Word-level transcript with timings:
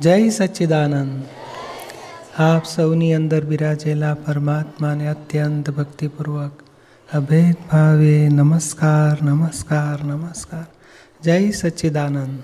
જય 0.00 0.28
સચ્ચિદાનંદ. 0.28 1.24
આપ 2.38 2.64
સૌની 2.64 3.14
અંદર 3.14 3.44
બિરાજેલા 3.44 4.14
પરમાત્માને 4.14 5.08
અત્યંત 5.08 5.70
ભક્તિપૂર્વક 5.70 6.62
અભેદ 7.12 7.54
ભાવે 7.70 8.28
નમસ્કાર 8.28 9.22
નમસ્કાર 9.22 10.04
નમસ્કાર. 10.04 10.64
જય 11.22 11.50
સચ્ચિદાનંદ. 11.50 12.42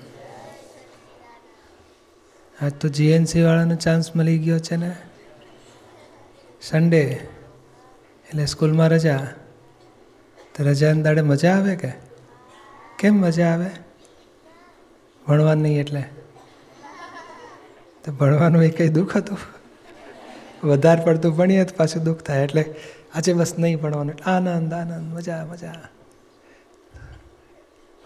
આજ 2.61 2.73
તો 2.73 2.87
જીએનસી 2.87 3.41
વાળાનો 3.41 3.75
ચાન્સ 3.75 4.15
મળી 4.15 4.37
ગયો 4.37 4.59
છે 4.59 4.75
ને? 4.75 4.95
સન્ડે 6.61 7.03
એટલે 8.29 8.45
સ્કૂલમાં 8.45 8.89
રજા. 8.89 9.27
તો 10.57 10.63
રજાના 10.63 11.01
દાડે 11.01 11.21
મજા 11.21 11.53
આવે 11.53 11.75
કે? 11.75 11.91
કેમ 12.99 13.13
મજા 13.13 13.47
આવે? 13.47 13.69
ભણવા 15.27 15.53
નહીં 15.53 15.79
એટલે? 15.79 16.14
તો 18.05 18.11
ભણવાનું 18.11 18.63
એ 18.63 18.69
કંઈ 18.69 18.87
દુઃખ 18.87 19.17
હતું? 19.17 19.37
વધારે 20.67 21.05
પડતું 21.05 21.35
ભણીએ 21.35 21.63
તો 21.63 21.75
પાછું 21.77 22.03
દુઃખ 22.03 22.21
થાય. 22.21 22.43
એટલે 22.43 22.75
આજે 23.15 23.33
બસ 23.33 23.59
નહીં 23.59 23.81
ભણવાનું. 23.81 24.29
આનંદ 24.29 24.73
આનંદ, 24.73 25.15
મજા 25.15 25.45
મજા. 25.45 25.73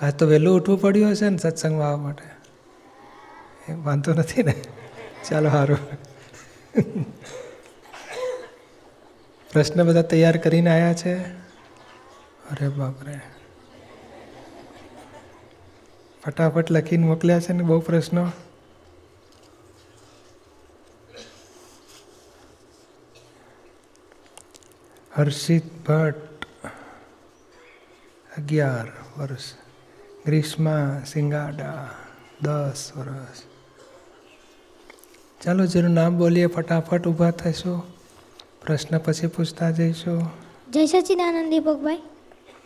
આજ 0.02 0.14
તો 0.14 0.28
વહેલું 0.28 0.56
ઉઠવું 0.56 0.82
પડ્યું 0.82 1.12
હશે 1.12 1.30
ને 1.30 1.38
સત્સંગમાં 1.38 1.88
આવવા 1.88 1.98
માટે. 1.98 2.24
એ 3.72 3.76
વાંધો 3.76 4.14
નથી 4.14 4.44
ને. 4.44 4.56
ચાલો 5.30 5.50
સારું 5.50 5.78
પ્રશ્ન 9.54 9.84
બધા 9.84 10.02
તૈયાર 10.02 10.38
કરીને 10.38 10.70
આવ્યા 10.70 10.94
છે? 10.94 11.18
અરે 12.52 12.70
બાપરે. 12.70 13.20
ફટાફટ 16.26 16.72
લખીને 16.72 17.08
મોકલ્યા 17.08 17.40
છે 17.40 17.54
ને 17.54 17.64
બહુ 17.64 17.80
પ્રશ્નો. 17.80 18.32
હર્ષિત 25.20 25.88
ભટ્ટ 25.88 26.46
અગિયાર 28.38 28.88
વર્ષ 29.22 29.54
ગ્રીષ્મા 30.26 31.02
સિંગાડા 31.12 31.90
દસ 32.42 32.92
વર્ષ. 32.96 33.44
ચાલો 35.46 35.66
જેનું 35.66 35.92
નામ 35.92 36.18
બોલીએ 36.18 36.46
ફટાફટ 36.46 37.08
ઊભા 37.08 37.32
થઈશું. 37.32 37.84
પ્રશ્ન 38.66 38.98
પછી 38.98 39.28
પૂછતા 39.28 39.72
જઈશું. 39.72 40.30
જય 40.72 40.86
સચિદાનંદ 40.86 41.50
દીપકભાઈ. 41.50 42.02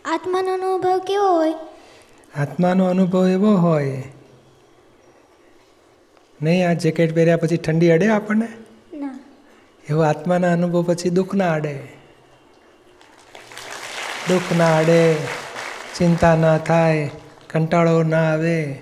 આત્માનો 0.04 0.54
અનુભવ 0.54 0.98
કેવો 0.98 1.36
હોય? 1.36 1.54
આત્માનો 2.36 2.84
અનુભવ 2.84 3.28
એવો 3.28 3.56
હોય. 3.56 4.02
નહીં 6.42 6.70
આ 6.70 6.72
જેકેટ 6.72 7.14
પહેર્યા 7.14 7.36
પછી 7.36 7.56
ઠંડી 7.56 7.90
અડે 7.90 8.08
આપણને? 8.08 8.48
એવો 9.88 10.02
આત્માના 10.02 10.52
અનુભવ 10.52 10.82
પછી 10.82 11.10
દુઃખ 11.10 11.34
ના 11.34 11.52
અડે. 11.52 12.03
દુઃખ 14.28 14.56
ના 14.56 14.76
અડે 14.78 15.14
ચિંતા 15.98 16.36
ના 16.36 16.58
થાય, 16.58 17.10
કંટાળો 17.52 18.02
ના 18.02 18.32
આવે, 18.32 18.78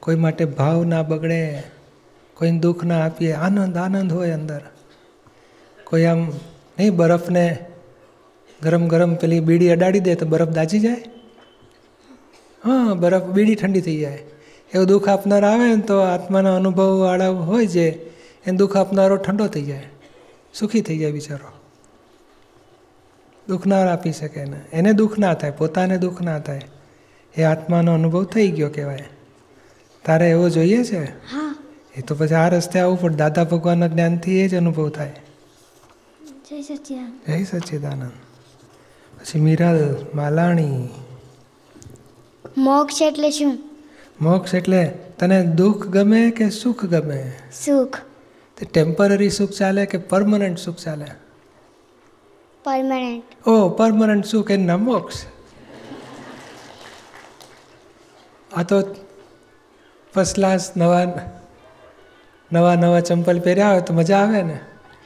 કોઈ 0.00 0.14
માટે 0.14 0.44
ભાવ 0.44 0.84
ના 0.84 1.02
બગડે, 1.02 1.62
કોઈને 2.34 2.58
દુઃખ 2.58 2.84
ના 2.84 3.06
આપીએ, 3.06 3.32
આનંદ 3.32 3.76
આનંદ 3.76 4.12
હોય 4.12 4.30
અંદર. 4.30 4.60
કોઈ 5.84 6.04
આમ 6.04 6.32
નહીં 6.78 6.96
બરફને 6.96 7.66
ગરમ 8.62 8.88
ગરમ 8.88 9.14
પેલી 9.14 9.40
બીડી 9.40 9.70
અડાડી 9.70 10.00
દે 10.00 10.14
તો 10.14 10.26
બરફ 10.26 10.48
દાજી 10.48 10.80
જાય? 10.80 11.02
હા, 12.64 12.94
બરફ 12.94 13.22
બીડી 13.22 13.54
ઠંડી 13.54 13.80
થઈ 13.80 13.98
જાય. 14.00 14.22
એવું 14.74 14.86
દુઃખ 14.86 15.08
આપનાર 15.08 15.44
આવે 15.44 15.74
ને 15.74 15.82
તો 15.82 15.98
આત્માના 15.98 16.56
અનુભવવાળા 16.56 17.28
હોય 17.28 17.66
જે 17.66 17.88
એને 18.46 18.56
દુઃખ 18.56 18.76
આપનારો 18.76 19.16
ઠંડો 19.16 19.46
થઈ 19.46 19.62
જાય, 19.62 19.82
સુખી 20.54 20.80
થઈ 20.80 20.98
જાય 20.98 21.12
બિચારો. 21.12 21.55
દુઃખ 23.48 23.66
ના 23.66 23.92
આપી 23.92 24.12
શકે 24.12 24.44
ને 24.44 24.60
એને 24.72 24.92
દુઃખ 24.92 25.18
ના 25.18 25.34
થાય 25.34 25.50
પોતાને 25.50 25.98
દુઃખ 25.98 26.20
ના 26.20 26.38
થાય. 26.38 26.60
એ 27.36 27.42
આત્માનો 27.42 27.94
અનુભવ 27.94 28.24
થઈ 28.24 28.50
ગયો 28.50 28.68
કહેવાય. 28.68 29.04
તારે 30.04 30.30
એવો 30.30 30.48
જોઈએ 30.48 30.84
છે? 30.84 31.04
હા. 31.04 31.56
એ 31.96 32.00
તો 32.00 32.14
પછી 32.14 32.34
આ 32.34 32.48
રસ્તે 32.48 32.80
આવવું 32.80 33.00
પડે 33.00 33.14
દાદા 33.14 33.44
ભગવાનના 33.44 33.86
જ્ઞાનથી 33.86 34.38
એ 34.38 34.48
જ 34.48 34.54
અનુભવ 34.54 34.88
થાય. 34.88 35.12
જય 36.50 36.62
સચિદાનંદ. 36.62 37.12
જય 37.26 37.44
સચ્ચિદાનંદ 37.44 38.10
પછી 39.16 39.40
મિરલ 39.40 40.06
માલાણી. 40.14 40.88
મોક્ષ 42.56 43.02
એટલે 43.02 43.30
શું? 43.30 43.58
મોક્ષ 44.20 44.54
એટલે 44.54 44.86
તને 45.18 45.46
દુઃખ 45.46 45.86
ગમે 45.86 46.30
કે 46.30 46.50
સુખ 46.50 46.84
ગમે? 46.84 47.32
સુખ. 47.64 47.98
તે 48.56 48.66
ટેમ્પરરી 48.66 49.30
સુખ 49.30 49.50
ચાલે 49.50 49.86
કે 49.86 49.98
પરમનન્ટ 49.98 50.58
સુખ 50.58 50.76
ચાલે? 50.76 51.25
પરમાનન્ટ 52.66 53.48
ઓ 53.48 53.68
પરમનન્ટ 53.68 54.24
સુખ 54.24 54.50
એનું 54.50 54.66
નામ 54.66 54.84
મોક્ષ? 54.84 55.24
આ 58.56 58.62
તો 58.62 58.82
ફર્સ્ટ 60.14 60.34
ક્લાસ 60.34 60.76
નવા 60.76 61.04
નવા 62.52 62.74
નવા 62.74 63.00
ચંપલ 63.00 63.40
પહેર્યા 63.40 63.70
હોય 63.70 63.80
તો 63.80 63.94
મજા 63.94 64.18
આવે 64.18 64.42
ને. 64.42 64.60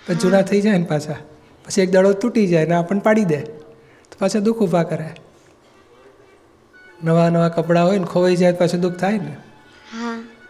પછી 0.07 0.15
જૂના 0.15 0.43
થઈ 0.43 0.61
જાય 0.61 0.79
ને 0.79 0.85
પાછા. 0.85 1.13
પછી 1.67 1.83
એક 1.83 1.91
દડો 1.91 2.13
તૂટી 2.13 2.47
જાય 2.47 2.67
ને 2.67 2.75
આપણને 2.75 3.01
પાડી 3.01 3.25
દે. 3.25 3.41
તો 4.11 4.17
પાછા 4.19 4.39
દુઃખ 4.39 4.57
ઊભા 4.57 4.83
કરે. 4.83 5.11
નવા 7.05 7.29
નવા 7.29 7.49
કપડાં 7.49 7.87
હોય 7.87 7.99
ને 7.99 8.05
ખોવાઈ 8.05 8.37
જાય 8.37 8.53
પાછું 8.53 8.81
દુઃખ 8.81 8.97
થાય 8.97 9.19
ને. 9.19 9.37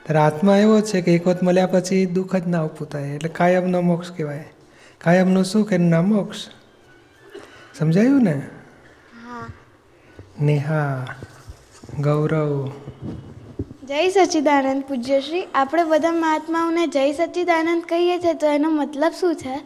ત્યારે 0.02 0.18
આત્મા 0.18 0.56
એવો 0.56 0.80
જ 0.80 0.84
છે 0.84 1.00
કે 1.00 1.14
એક 1.14 1.26
વખત 1.26 1.42
મળ્યા 1.42 1.66
પછી 1.66 2.06
દુઃખ 2.06 2.36
જ 2.36 2.46
ના 2.46 2.62
ઉપું 2.62 2.88
થાય. 2.88 3.08
એટલે 3.08 3.28
કાયમનો 3.28 3.80
મોક્ષ 3.80 4.10
કહેવાય. 4.10 4.44
કાયમનું 4.98 5.44
સુખ 5.44 5.72
એનું 5.72 5.88
નામ 5.88 6.08
મોક્ષ? 6.08 6.48
સમજાયું 7.80 8.22
ને? 8.22 8.42
નેહા 10.40 11.06
ગૌરવ. 12.00 12.72
જય 13.84 14.08
સચ્ચિદાનંદ 14.08 14.82
પૂજ્યશ્રી. 14.82 15.42
આપણે 15.54 15.84
બધા 15.84 16.12
મહાત્માઓને 16.12 16.86
જય 16.86 17.12
સચ્ચિદાનંદ 17.12 17.82
કહીએ 17.88 18.18
છીએ 18.18 18.34
તો 18.34 18.46
એનો 18.46 18.70
મતલબ 18.70 19.12
શું 19.20 19.34
છે? 19.34 19.60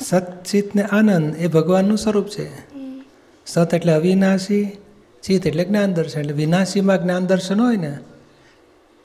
સચિત 0.00 0.74
ને 0.74 0.82
આનંદ 0.82 1.36
એ 1.36 1.46
ભગવાનનું 1.46 1.98
સ્વરૂપ 1.98 2.28
છે. 2.28 2.48
સત 3.46 3.74
એટલે 3.74 3.92
અવિનાશી 3.92 4.78
ચિત્ત 5.22 5.46
એટલે 5.46 5.64
જ્ઞાન 5.64 5.94
દર્શન. 5.94 6.20
એટલે 6.20 6.32
વિનાશીમાં 6.32 7.02
જ્ઞાન 7.02 7.26
દર્શન 7.26 7.60
હોય 7.60 7.76
ને 7.76 7.98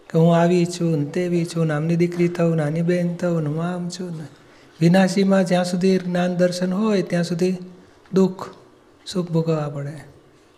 કે 0.09 0.19
હું 0.19 0.37
આવી 0.37 0.65
છું 0.65 0.99
ને 0.99 1.05
તેવી 1.05 1.45
છું 1.45 1.67
નામની 1.67 1.95
દીકરી 1.95 2.27
થઉં 2.27 2.55
નાની 2.55 2.81
બહેન 2.81 3.15
થઉં 3.15 3.41
ને 3.41 3.49
હું 3.49 3.63
આમ 3.63 3.89
છું 3.89 4.17
ને. 4.17 4.25
વિનાશીમાં 4.83 5.43
જ્યાં 5.45 5.65
સુધી 5.65 5.97
જ્ઞાન 5.97 6.35
દર્શન 6.35 6.73
હોય 6.73 7.01
ત્યાં 7.01 7.23
સુધી 7.23 7.57
દુઃખ 8.13 8.49
સુખ 9.07 9.31
ભોગવવા 9.31 9.69
પડે. 9.69 9.93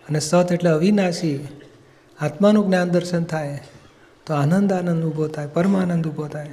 અને 0.09 0.19
સત 0.19 0.51
એટલે 0.51 0.69
અવિનાશી. 0.69 1.47
આત્માનું 2.19 2.65
જ્ઞાન 2.65 2.89
દર્શન 2.89 3.23
થાય 3.23 3.61
તો 4.25 4.33
આનંદ 4.33 4.73
આનંદ 4.73 5.05
ઊભો 5.05 5.27
થાય 5.27 5.47
પરમાનંદ 5.47 6.07
ઊભો 6.07 6.27
થાય. 6.27 6.49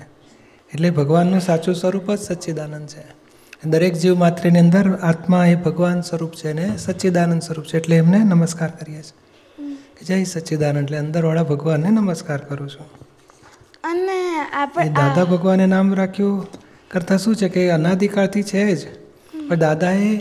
એટલે 0.74 0.90
ભગવાનનું 0.90 1.40
સાચું 1.40 1.74
સ્વરૂપ 1.74 2.14
જ 2.14 2.18
સચ્ચિદાનંદ 2.18 2.88
છે. 2.88 3.04
દરેક 3.64 3.92
જીવ 3.92 4.14
માત્રની 4.18 4.58
અંદર 4.58 4.96
આત્મા 4.96 5.46
એ 5.46 5.54
ભગવાન 5.54 6.00
સ્વરૂપ 6.00 6.32
છે 6.32 6.52
ને 6.52 6.76
સચ્ચિદાનંદ 6.76 7.42
સ્વરૂપ 7.42 7.64
છે 7.64 7.76
એટલે 7.76 7.96
એમને 7.96 8.18
નમસ્કાર 8.18 8.70
કરીએ 8.70 9.02
છીએ. 9.02 9.74
કે 9.74 10.04
જય 10.04 10.24
સચ્ચિદાનંદ 10.24 10.82
એટલે 10.82 10.98
અંદરવાળા 10.98 11.42
ભગવાનને 11.42 11.90
નમસ્કાર 11.90 12.38
કરું 12.38 12.68
છું. 12.68 12.86
અને 13.84 14.46
આપણે 14.52 14.88
દાદા 14.88 15.24
ભગવાને 15.24 15.66
નામ 15.66 15.94
રાખ્યું. 15.94 16.61
કરતાં 16.92 17.18
શું 17.18 17.36
છે 17.36 17.48
કે 17.48 17.70
અનાદિકાળથી 17.70 18.42
છે 18.42 18.76
જ. 18.76 18.86
પણ 19.48 19.54
દાદાએ 19.54 20.16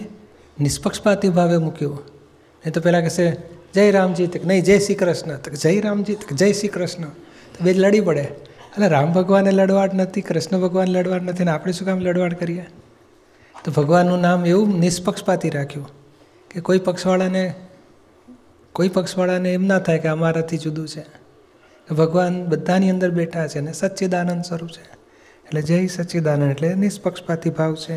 નિષ્પક્ષપાતી 0.60 1.30
ભાવે 1.30 1.58
મૂક્યું. 1.58 1.96
નહીં 1.96 2.74
તો 2.74 2.82
પહેલાં 2.82 3.02
કહેશે, 3.02 3.38
જય 3.74 3.92
રામજી 3.92 4.28
તક 4.28 4.46
નહીં, 4.46 4.64
જય 4.64 4.80
શ્રી 4.80 4.96
કૃષ્ણ 4.96 5.38
તક 5.38 5.52
જય 5.52 5.82
રામજી 5.82 6.16
તક 6.16 6.34
જય 6.34 6.54
શ્રી 6.54 6.68
કૃષ્ણ 6.68 7.04
તો 7.54 7.64
બે 7.64 7.74
જ 7.74 7.80
લડી 7.80 8.00
પડે. 8.00 8.22
એટલે 8.22 8.88
રામ 8.88 9.14
ભગવાને 9.14 9.52
લડવાડ 9.52 9.94
નથી, 9.94 10.22
કૃષ્ણ 10.22 10.60
ભગવાન 10.60 10.88
લડવાડ 10.88 11.22
નથી, 11.22 11.44
ને 11.44 11.52
આપણે 11.52 11.74
શું 11.74 11.88
કામ 11.88 12.00
લડવાડ 12.00 12.34
કરીએ? 12.34 12.66
તો 13.64 13.72
ભગવાનનું 13.72 14.20
નામ 14.20 14.46
એવું 14.46 14.80
નિષ્પક્ષપાતી 14.80 15.50
રાખ્યું 15.50 15.90
કે 16.52 16.60
કોઈ 16.60 16.80
પક્ષવાળાને 16.80 17.54
કોઈ 18.74 18.90
પક્ષવાળાને 18.90 19.54
એમ 19.54 19.64
ના 19.64 19.80
થાય 19.80 20.00
કે 20.00 20.08
અમારાથી 20.08 20.58
જુદું 20.58 20.88
છે. 20.88 21.06
ભગવાન 21.94 22.46
બધાની 22.46 22.90
અંદર 22.90 23.10
બેઠા 23.10 23.48
છે 23.48 23.60
ને 23.60 23.74
સચ્ચિદાનંદ 23.74 24.44
સ્વરૂપ 24.44 24.70
છે. 24.70 25.01
એટલે 25.52 25.62
જય 25.62 25.88
સચ્ચિદાનંદ 25.88 26.52
એટલે 26.52 26.74
નિષ્પક્ષપાતી 26.74 27.50
ભાવ 27.50 27.74
છે. 27.76 27.96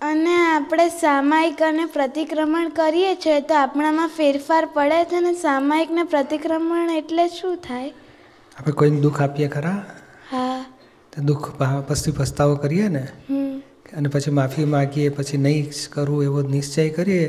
અને 0.00 0.32
આપણે 0.54 0.88
સામાયિક 0.88 1.62
અને 1.62 1.84
પ્રતિક્રમણ 1.84 2.68
કરીએ 2.68 3.14
છીએ 3.14 3.40
તો 3.40 3.54
આપણામાં 3.54 4.08
ફેરફાર 4.08 4.68
પડે 4.74 5.04
છે 5.04 5.20
ને 5.20 5.32
સામાયિક 5.34 5.90
ને 5.90 6.02
પ્રતિક્રમણ 6.02 6.90
એટલે 6.90 7.28
શું 7.28 7.56
થાય? 7.56 7.92
આપણે 8.58 8.72
કોઈને 8.72 9.00
દુઃખ 9.00 9.22
આપીએ 9.22 9.48
ખરા? 9.48 9.86
હા. 10.32 10.64
તો 11.12 11.22
દુઃખ 11.22 11.50
પછી 11.88 12.10
પસ્તાવો 12.10 12.56
કરીએ 12.56 12.88
ને? 12.88 13.08
અને 13.96 14.08
પછી 14.08 14.30
માફી 14.30 14.64
માગીએ 14.64 15.08
પછી 15.08 15.36
નહીં 15.36 15.70
કરવું 15.92 16.22
એવો 16.22 16.42
નિશ્ચય 16.42 16.88
કરીએ 16.90 17.26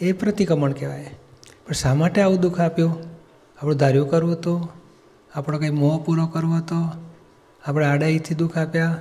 એ 0.00 0.12
પ્રતિક્રમણ 0.12 0.72
કહેવાય. 0.72 1.10
પણ 1.66 1.72
શા 1.72 1.94
માટે 1.94 2.22
આવું 2.22 2.40
દુઃખ 2.40 2.60
આપ્યું? 2.60 2.92
આપણું 3.56 3.76
ધાર્યું 3.76 4.10
કરવું 4.10 4.32
હતું? 4.32 4.68
આપણો 5.34 5.58
કંઈ 5.58 5.70
મોહ 5.70 6.02
પૂરો 6.04 6.26
કરવો 6.26 6.60
તો 6.60 7.07
આપણે 7.68 7.86
આડાઈથી 7.86 8.34
દુઃખ 8.34 8.58
આપ્યા, 8.58 8.98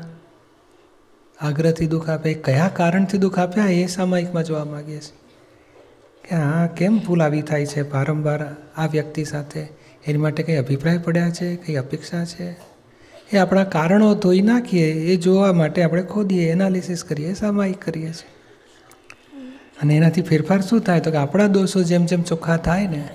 આગ્રહથી 1.42 1.88
દુઃખ 1.88 2.10
આપ્યા, 2.10 2.32
એ 2.32 2.36
કયા 2.36 2.68
કારણથી 2.68 3.18
દુઃખ 3.18 3.40
આપ્યા, 3.40 3.66
એ 3.66 3.86
સામાયિકમાં 3.86 4.44
જોવા 4.44 4.66
માગીએ 4.66 5.00
છીએ. 5.00 5.18
કે 6.30 6.36
હા 6.36 6.68
કેમ 6.68 6.98
ભૂલ 6.98 7.24
આવી 7.24 7.42
થાય 7.42 7.66
છે 7.66 7.82
વારંવાર 7.82 8.56
આ 8.78 8.86
વ્યક્તિ 8.86 9.24
સાથે? 9.24 9.60
એની 10.06 10.18
માટે 10.18 10.44
કંઈ 10.44 10.56
અભિપ્રાય 10.56 10.98
પડ્યા 10.98 11.30
છે? 11.30 11.56
કંઈ 11.56 11.76
અપેક્ષા 11.76 12.26
છે? 12.26 12.58
એ 13.34 13.38
આપણા 13.38 13.64
કારણો 13.64 14.16
ધોઈ 14.16 14.42
નાખીએ, 14.42 14.92
એ 14.92 15.16
જોવા 15.16 15.54
માટે 15.54 15.84
આપણે 15.84 16.04
ખોદીએ, 16.04 16.52
એનાલિસિસ 16.52 17.04
કરીએ, 17.04 17.34
સામાયિક 17.34 17.82
કરીએ 17.82 18.14
છીએ. 18.14 18.30
અને 19.82 19.98
એનાથી 19.98 20.22
ફેરફાર 20.22 20.62
શું 20.62 20.80
થાય? 20.80 21.00
તો 21.00 21.12
કે 21.12 21.18
આપણા 21.18 21.48
દોષો 21.48 21.84
જેમ 21.84 22.06
જેમ 22.06 22.22
ચોખ્ખા 22.22 22.58
થાય 22.58 22.88
ને 22.88 23.10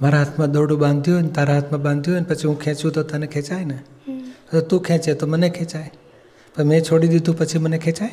મારા 0.00 0.18
હાથમાં 0.18 0.50
દોરડું 0.50 0.78
બાંધ્યું 0.78 1.16
હોય 1.16 1.22
ને 1.22 1.28
તારા 1.28 1.54
હાથમાં 1.54 1.82
બાંધ્યું 1.82 2.14
હોય 2.14 2.26
ને 2.28 2.34
પછી 2.34 2.48
હું 2.48 2.60
ખેંચું 2.60 2.92
તો 2.92 3.02
તને 3.02 3.26
ખેંચાય 3.26 3.64
ને? 3.64 3.78
તો 4.50 4.60
તું 4.60 4.82
ખેંચે 4.82 5.14
તો 5.14 5.26
મને 5.26 5.48
ખેંચાય. 5.48 5.92
પણ 6.56 6.64
મેં 6.64 6.82
છોડી 6.82 7.08
દીધું 7.08 7.38
પછી 7.38 7.58
મને 7.58 7.78
ખેંચાય? 7.78 8.10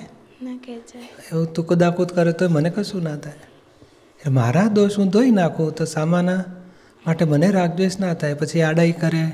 એવું 1.32 1.54
તું 1.54 1.66
કુદાકૂદ 1.66 2.08
કરે 2.08 2.32
તો 2.32 2.50
મને 2.50 2.70
કશું 2.70 3.04
ના 3.04 3.16
થાય. 3.16 3.34
એટલે 4.20 4.32
મારા 4.32 4.68
દોષ 4.68 4.98
હું 4.98 5.10
ધોઈ 5.10 5.32
નાખું 5.32 5.76
તો 5.76 5.86
સામાના 5.86 6.44
માટે 7.08 7.26
મને 7.26 7.52
રાગદ્વેષ 7.52 8.00
ના 8.00 8.14
થાય. 8.14 8.34
પછી 8.34 8.62
આડાઈ 8.62 8.92
કરે 8.92 9.32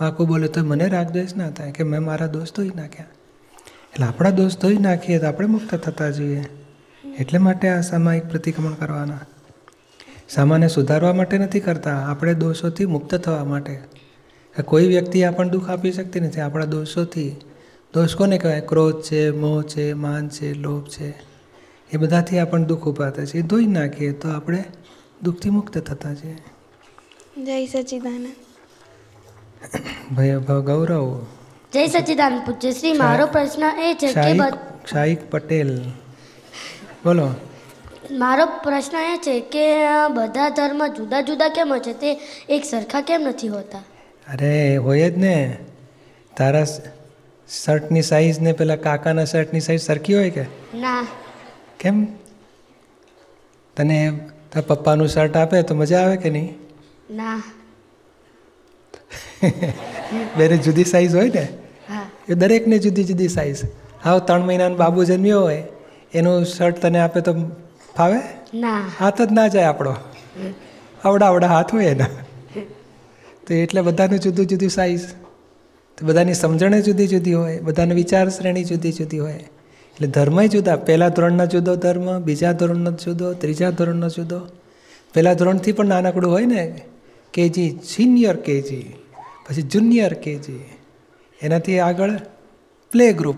વાકું 0.00 0.28
બોલે 0.28 0.48
તો 0.48 0.64
મને 0.64 0.88
રાગદ્વેષ 0.88 1.36
ના 1.36 1.50
થાય 1.50 1.72
કે 1.72 1.82
મેં 1.82 2.02
મારા 2.02 2.26
દોષ 2.26 2.52
ધોઈ 2.52 2.72
નાખ્યા. 2.76 3.06
એટલે 3.92 4.06
આપણા 4.06 4.30
દોષ 4.30 4.56
ધોઈ 4.56 4.76
નાખીએ 4.76 5.18
તો 5.18 5.26
આપણે 5.26 5.46
મુક્ત 5.46 5.74
થતા 5.74 6.10
જોઈએ. 6.10 6.46
એટલે 7.18 7.38
માટે 7.38 7.68
આ 7.68 7.80
સામાયિક 7.80 8.24
પ્રતિક્રમણ 8.24 8.72
કરવાના. 8.72 9.18
સામાન્ય 10.28 10.68
સુધારવા 10.68 11.12
માટે 11.12 11.38
નથી 11.38 11.60
કરતા. 11.60 12.06
આપણે 12.10 12.34
દોષોથી 12.34 12.86
મુક્ત 12.86 13.14
થવા 13.14 13.44
માટે. 13.44 13.80
કોઈ 14.64 14.86
વ્યક્તિ 14.86 15.22
આપણને 15.24 15.50
દુઃખ 15.50 15.70
આપી 15.70 15.92
શકતી 15.92 16.20
નથી. 16.20 16.40
આપણા 16.40 16.64
દોષોથી. 16.64 17.36
દોષ 17.94 18.16
કોને 18.16 18.38
કહેવાય? 18.38 18.60
ક્રોધ 18.60 19.02
છે 19.02 19.30
મોહ 19.30 19.62
છે 19.62 19.92
માન 19.92 20.28
છે 20.28 20.54
લોભ 20.54 20.88
છે. 20.88 21.10
એ 21.92 21.96
બધાથી 21.96 22.38
આપણને 22.38 22.66
દુઃખ 22.66 22.80
ઊભા 22.80 23.10
થાય 23.10 23.26
છે. 23.26 23.38
એ 23.38 23.42
ધોઈ 23.42 23.66
નાખીએ 23.66 24.12
તો 24.12 24.28
આપણે 24.28 24.64
દુઃખથી 25.22 25.50
મુક્ત 25.50 25.78
થતા 25.78 26.14
છીએ 26.14 26.36
જય 27.44 27.66
સચિદાનંદ. 27.66 28.26
ભય 30.14 30.38
ભ- 30.38 30.52
ગૌરવ. 30.52 31.26
જય 31.72 31.86
સચ્ચિદાનંદ 31.86 32.46
પૂજ્ય. 32.46 32.72
શ્રી 32.72 32.92
મારો 32.92 33.26
પ્રશ્ન 33.26 33.80
એ 33.80 33.94
છે 33.94 34.12
કે 34.12 34.38
શાહિક 34.90 35.30
પટેલ. 35.30 35.78
બોલો. 37.04 37.34
મારો 38.10 38.46
પ્રશ્ન 38.46 38.96
એ 38.96 39.16
છે 39.16 39.40
કે 39.40 39.76
બધા 40.14 40.48
ધર્મ 40.48 40.86
જુદા 40.86 41.20
જુદા 41.20 41.48
કેમ 41.48 41.78
છે? 41.78 41.92
તે 41.92 42.20
એક 42.48 42.64
સરખા 42.64 43.00
કેમ 43.00 43.22
નથી 43.22 43.48
હોતા? 43.48 43.78
અરે 44.32 44.76
હોય 44.76 45.10
જ 45.10 45.18
ને. 45.18 45.56
તારા 46.36 46.64
શર્ટની 47.64 48.02
સાઈઝ 48.02 48.40
ને 48.40 48.52
પેલા 48.52 48.76
કાકાના 48.76 49.24
શર્ટની 49.24 49.60
સાઈઝ 49.60 49.82
સરખી 49.82 50.14
હોય 50.14 50.30
કે? 50.30 50.42
ના. 50.74 51.06
કેમ? 51.80 52.06
તને 53.76 54.20
તારા 54.52 54.74
પપ્પાનું 54.74 55.08
શર્ટ 55.08 55.36
આપે 55.36 55.62
તો 55.62 55.74
મજા 55.74 55.98
આવે 55.98 56.16
કે 56.16 56.30
નહીં? 56.30 56.54
ના. 57.10 57.42
બેને 60.38 60.56
જુદી 60.56 60.84
સાઈઝ 60.84 61.14
હોય 61.14 61.30
ને? 61.34 61.48
હા. 61.88 62.10
એ 62.28 62.34
દરેકને 62.34 62.78
જુદી 62.78 63.04
જુદી 63.04 63.28
સાઈઝ 63.28 63.56
હા 64.04 64.18
ત્રણ 64.18 64.40
મહિનાનો 64.40 64.76
બાબુ 64.76 65.04
જન્મ્યો 65.04 65.40
હોય 65.40 65.62
એનું 66.14 66.44
શર્ટ 66.44 66.76
તને 66.76 66.98
આપે 66.98 67.20
તો 67.20 67.34
ફાવે 67.96 68.20
ના. 68.54 68.90
હાથ 68.98 69.22
જ 69.22 69.32
ના 69.32 69.48
જાય 69.48 69.64
આપણો. 69.64 69.94
આવડા 71.04 71.26
આવડા 71.26 71.46
હાથ 71.46 71.74
હોય 71.74 71.84
એના. 71.84 72.06
તો 73.46 73.54
એટલે 73.54 73.80
બધાનું 73.80 74.18
જુદું 74.18 74.46
જુદું 74.46 74.70
સાઈઝ 74.70 75.00
તો 75.98 76.06
બધાની 76.06 76.34
સમજણે 76.34 76.82
જુદી 76.82 77.06
જુદી 77.06 77.34
હોય 77.34 77.60
બધાની 77.60 77.94
વિચાર 77.94 78.28
શ્રેણી 78.28 78.64
જુદી 78.64 78.92
જુદી 78.92 79.18
હોય. 79.18 79.32
એટલે 79.32 80.08
ધર્મય 80.08 80.48
જુદા. 80.48 80.76
પહેલા 80.76 81.08
ધોરણનો 81.08 81.46
જુદો 81.46 81.76
ધર્મ 81.76 82.18
બીજા 82.18 82.52
ધોરણનો 82.52 82.90
જુદો 82.90 83.32
ત્રીજા 83.32 83.70
ધોરણનો 83.70 84.08
જુદો. 84.08 84.40
પહેલા 85.14 85.34
ધોરણથી 85.34 85.72
પણ 85.72 85.86
નાનકડું 85.86 86.32
હોય 86.32 86.46
ને 86.46 86.82
કેજી 87.32 87.78
સિનિયર 87.84 88.36
કેજી 88.36 88.94
પછી 89.48 89.62
જુનિયર 89.62 90.14
કેજી. 90.14 90.64
એનાથી 91.42 91.78
આગળ 91.78 92.10
પ્લે 92.90 93.12
ગ્રુપ 93.12 93.36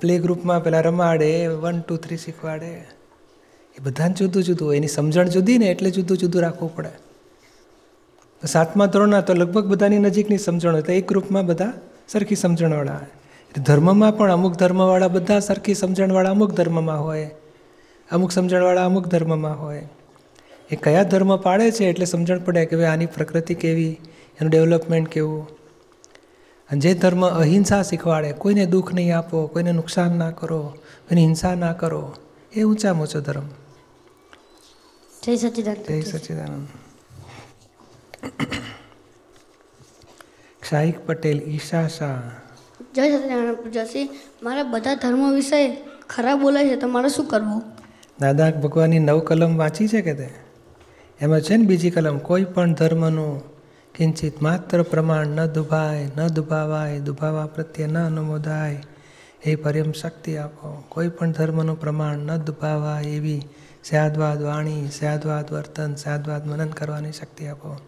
પ્લે 0.00 0.18
ગ્રુપમાં 0.18 0.64
પેલા 0.64 0.80
રમાડે 0.80 1.46
વન 1.46 1.80
ટુ 1.80 1.96
થ્રી 1.96 2.16
શીખવાડે. 2.16 3.01
એ 3.78 3.82
બધાને 3.82 4.14
જુદું 4.14 4.42
જુદું 4.42 4.68
હોય. 4.68 4.76
એની 4.76 4.88
સમજણ 4.88 5.28
જુદી 5.28 5.58
ને 5.58 5.66
એટલે 5.66 5.90
જુદું 5.90 6.18
જુદું 6.18 6.42
રાખવું 6.42 6.74
પડે. 6.74 6.88
સાતમા 8.46 8.86
ધોરણના 8.86 9.20
તો 9.20 9.34
લગભગ 9.34 9.64
બધાની 9.64 9.98
નજીકની 9.98 10.38
સમજણ 10.38 10.72
હોય. 10.72 10.82
તો 10.82 10.92
એક 10.92 11.08
ગ્રુપમાં 11.08 11.46
બધા 11.46 11.72
સરખી 12.08 12.34
સમજણવાળા 12.34 12.92
હોય. 12.92 13.06
ધર્મમાં 13.62 14.18
પણ 14.18 14.32
અમુક 14.32 14.52
ધર્મવાળા 14.52 15.08
બધા 15.08 15.38
સરખી 15.38 15.74
સમજણવાળા 15.74 16.30
અમુક 16.30 16.52
ધર્મમાં 16.52 17.04
હોય. 17.04 17.30
અમુક 18.12 18.32
સમજણવાળા 18.32 18.84
અમુક 18.84 19.06
ધર્મમાં 19.06 19.62
હોય. 19.62 19.88
એ 20.70 20.76
કયા 20.76 21.02
ધર્મ 21.02 21.36
પાડે 21.36 21.70
છે 21.70 21.84
એટલે 21.84 22.04
સમજણ 22.04 22.38
પડે 22.38 22.66
કે 22.66 22.76
ભાઈ 22.76 22.86
આની 22.86 23.06
પ્રકૃતિ 23.06 23.54
કેવી, 23.54 24.00
એનું 24.40 24.50
ડેવલપમેન્ટ 24.50 25.08
કેવું. 25.08 25.48
અને 26.70 26.80
જે 26.80 26.94
ધર્મ 26.94 27.28
અહિંસા 27.28 27.82
શીખવાડે, 27.82 28.32
કોઈને 28.32 28.66
દુઃખ 28.66 28.94
નહીં 28.94 29.18
આપો, 29.18 29.46
કોઈને 29.46 29.72
નુકસાન 29.72 30.18
ના 30.18 30.30
કરો, 30.30 30.62
કોઈને 31.08 31.20
હિંસા 31.20 31.54
ના 31.54 31.72
કરો, 31.72 32.14
એ 32.54 32.62
ઊંચામાં 32.62 33.02
ઊંચો 33.02 33.20
ધર્મ. 33.20 33.42
જય 35.22 35.36
સચ્ચિદાનંદ 35.36 35.86
જય 35.86 36.00
સચ્ચિદાનંદ 36.00 36.66
શાહિક 40.68 41.06
પટેલ 41.06 41.42
ઈશા 41.42 41.88
શાહ. 41.88 42.22
જય 42.94 43.18
સચ્ચિદાનંદ 43.18 43.54
પૂજા 43.54 43.84
શ્રી 43.84 44.08
મારા 44.42 44.62
બધા 44.62 44.94
ધર્મો 44.94 45.32
વિશે 45.32 45.78
ખરાબ 46.08 46.40
બોલાય 46.40 46.68
છે 46.68 46.76
તો 46.76 46.88
મારે 46.88 47.08
શું 47.08 47.26
કરવું? 47.26 47.62
દાદા 48.20 48.50
ભગવાનની 48.50 48.98
નવ 48.98 49.18
કલમ 49.18 49.56
વાંચી 49.56 49.88
છે 49.88 50.02
કે 50.02 50.14
તે? 50.14 50.28
એમાં 51.20 51.40
છે 51.40 51.56
ને 51.56 51.66
બીજી 51.66 51.90
કલમ 51.90 52.18
કોઈ 52.18 52.44
પણ 52.44 52.74
ધર્મનું 52.74 53.42
કિંચિત 53.94 54.42
માત્ર 54.42 54.82
પ્રમાણ 54.82 55.26
ન 55.26 55.46
દુભાય 55.46 56.10
ન 56.16 56.28
દુભાવાય 56.28 57.00
દુભાવા 57.00 57.46
પ્રત્યે 57.46 57.86
ન 57.86 57.98
અનુમોદાય 57.98 58.82
એ 59.44 59.54
પરેમ 59.54 59.92
શક્તિ 59.92 60.36
આપો. 60.36 60.84
કોઈ 60.88 61.08
પણ 61.08 61.32
ધર્મનું 61.32 61.80
પ્રમાણ 61.80 62.18
ન 62.18 62.36
દુભાવાય 62.36 63.04
એવી 63.04 63.42
સ્યાદવાદ 63.84 64.42
વાણી 64.42 64.90
સાધવાદ 64.90 65.52
વર્તન 65.52 65.94
સાધવાદ 65.94 66.46
મનન 66.46 66.68
કરવાની 66.68 67.12
શક્તિ 67.12 67.46
આપો. 67.46 67.78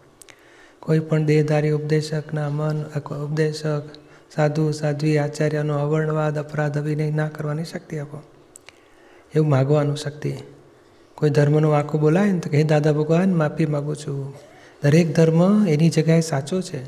કોઈ 0.80 0.99
પણ 0.99 1.25
દેહધારી 1.25 1.71
ઉપદેશકના 1.71 2.49
મન 2.49 2.83
ઉપદેશક 3.25 3.83
સાધુ 4.35 4.73
સાધ્વી 4.73 5.19
આચાર્યનો 5.19 5.78
અવર્ણવાદ 5.78 6.38
અપરાધ 6.38 6.78
અભિનય 6.78 7.11
ના 7.11 7.28
કરવાની 7.28 7.64
શક્તિ 7.64 7.99
આપો. 7.99 8.23
એવું 9.35 9.49
માગવાનું 9.50 9.97
શક્તિ. 9.97 10.35
કોઈ 11.14 11.30
ધર્મનું 11.30 11.76
આખું 11.76 12.00
બોલાય 12.00 12.33
ને 12.33 12.38
તો 12.38 12.50
કે 12.50 12.57
હે 12.57 12.62
દાદા 12.62 12.92
ભગવાન 12.92 13.35
માફી 13.35 13.66
માગું 13.66 13.97
છું. 13.97 14.35
દરેક 14.83 15.16
ધર્મ 15.16 15.66
એની 15.69 15.90
જગ્યાએ 15.90 16.21
સાચો 16.21 16.61
છે. 16.61 16.85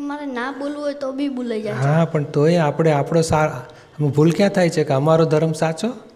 મારે 0.00 0.26
ના 0.26 0.52
બોલવું 0.58 0.82
હોય 0.82 0.94
તો 0.94 1.12
બી 1.12 1.28
બોલાઈ 1.28 1.62
જાય 1.62 1.74
હા 1.74 2.04
પણ 2.04 2.24
તોય 2.24 2.56
આપણે 2.56 2.92
આપણો 2.92 3.22
સા 3.22 3.66
ભૂલ 4.00 4.30
ક્યાં 4.30 4.50
થાય 4.50 4.68
છે? 4.68 4.84
કે 4.84 4.94
અમારો 4.94 5.24
ધર્મ 5.24 5.52
સાચો? 5.52 6.09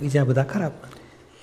બીજા 0.00 0.24
બધા 0.24 0.42
ખરાબ. 0.42 0.72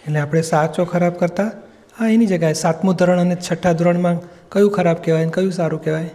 એટલે 0.06 0.20
આપણે 0.20 0.42
સાચો 0.42 0.86
ખરાબ 0.86 1.14
કરતા 1.14 1.52
હા 2.00 2.08
એની 2.08 2.26
જગ્યાએ 2.26 2.54
સાતમું 2.54 2.96
ધોરણ 2.96 3.20
અને 3.20 3.36
છઠ્ઠા 3.36 3.74
ધોરણમાં 3.74 4.16
કયું 4.50 4.72
ખરાબ 4.72 4.98
કહેવાય 4.98 5.22
અને 5.22 5.32
કયું 5.32 5.52
સારું 5.52 5.84
કહેવાય? 5.84 6.10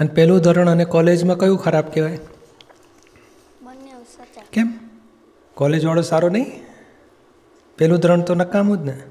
અને 0.00 0.08
પહેલું 0.08 0.38
ધોરણ 0.38 0.70
અને 0.70 0.84
કોલેજમાં 0.84 1.38
કયું 1.38 1.58
ખરાબ 1.58 1.84
કહેવાય? 1.88 2.18
કેમ? 4.52 4.78
કોલેજવાળો 5.54 6.02
સારો 6.02 6.28
નહીં? 6.28 6.62
પહેલું 7.78 7.98
ધોરણ 7.98 8.22
તો 8.22 8.34
નકામું 8.34 8.78
જ 8.78 8.80
ને. 8.80 9.02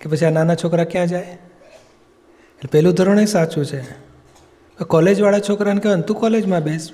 કે 0.00 0.08
પછી 0.08 0.26
આ 0.26 0.30
નાના 0.30 0.54
છોકરા 0.54 0.84
ક્યાં 0.84 1.06
જાય? 1.06 1.22
એટલે 1.22 2.68
પહેલું 2.72 2.92
ધોરણ 2.92 3.18
એ 3.18 3.24
સાચું 3.24 3.66
છે. 3.66 4.07
કોલેજવાળા 4.84 5.38
છોકરાને 5.38 5.80
કહેવાય 5.80 6.00
તું 6.00 6.16
કોલેજમાં 6.16 6.60
બેસ. 6.60 6.90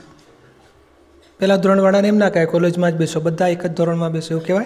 પહેલાં 1.39 1.61
ધોરણવાળાને 1.61 2.09
એમ 2.09 2.17
ના 2.17 2.31
કહે 2.31 2.45
કોલેજમાં 2.45 2.93
જ 2.93 2.95
બેસો 2.95 3.21
બધા 3.21 3.49
એક 3.49 3.67
જ 3.67 3.71
ધોરણમાં 3.71 4.13
બેસો. 4.13 4.35
એવું 4.35 4.47
કહેવાય? 4.47 4.65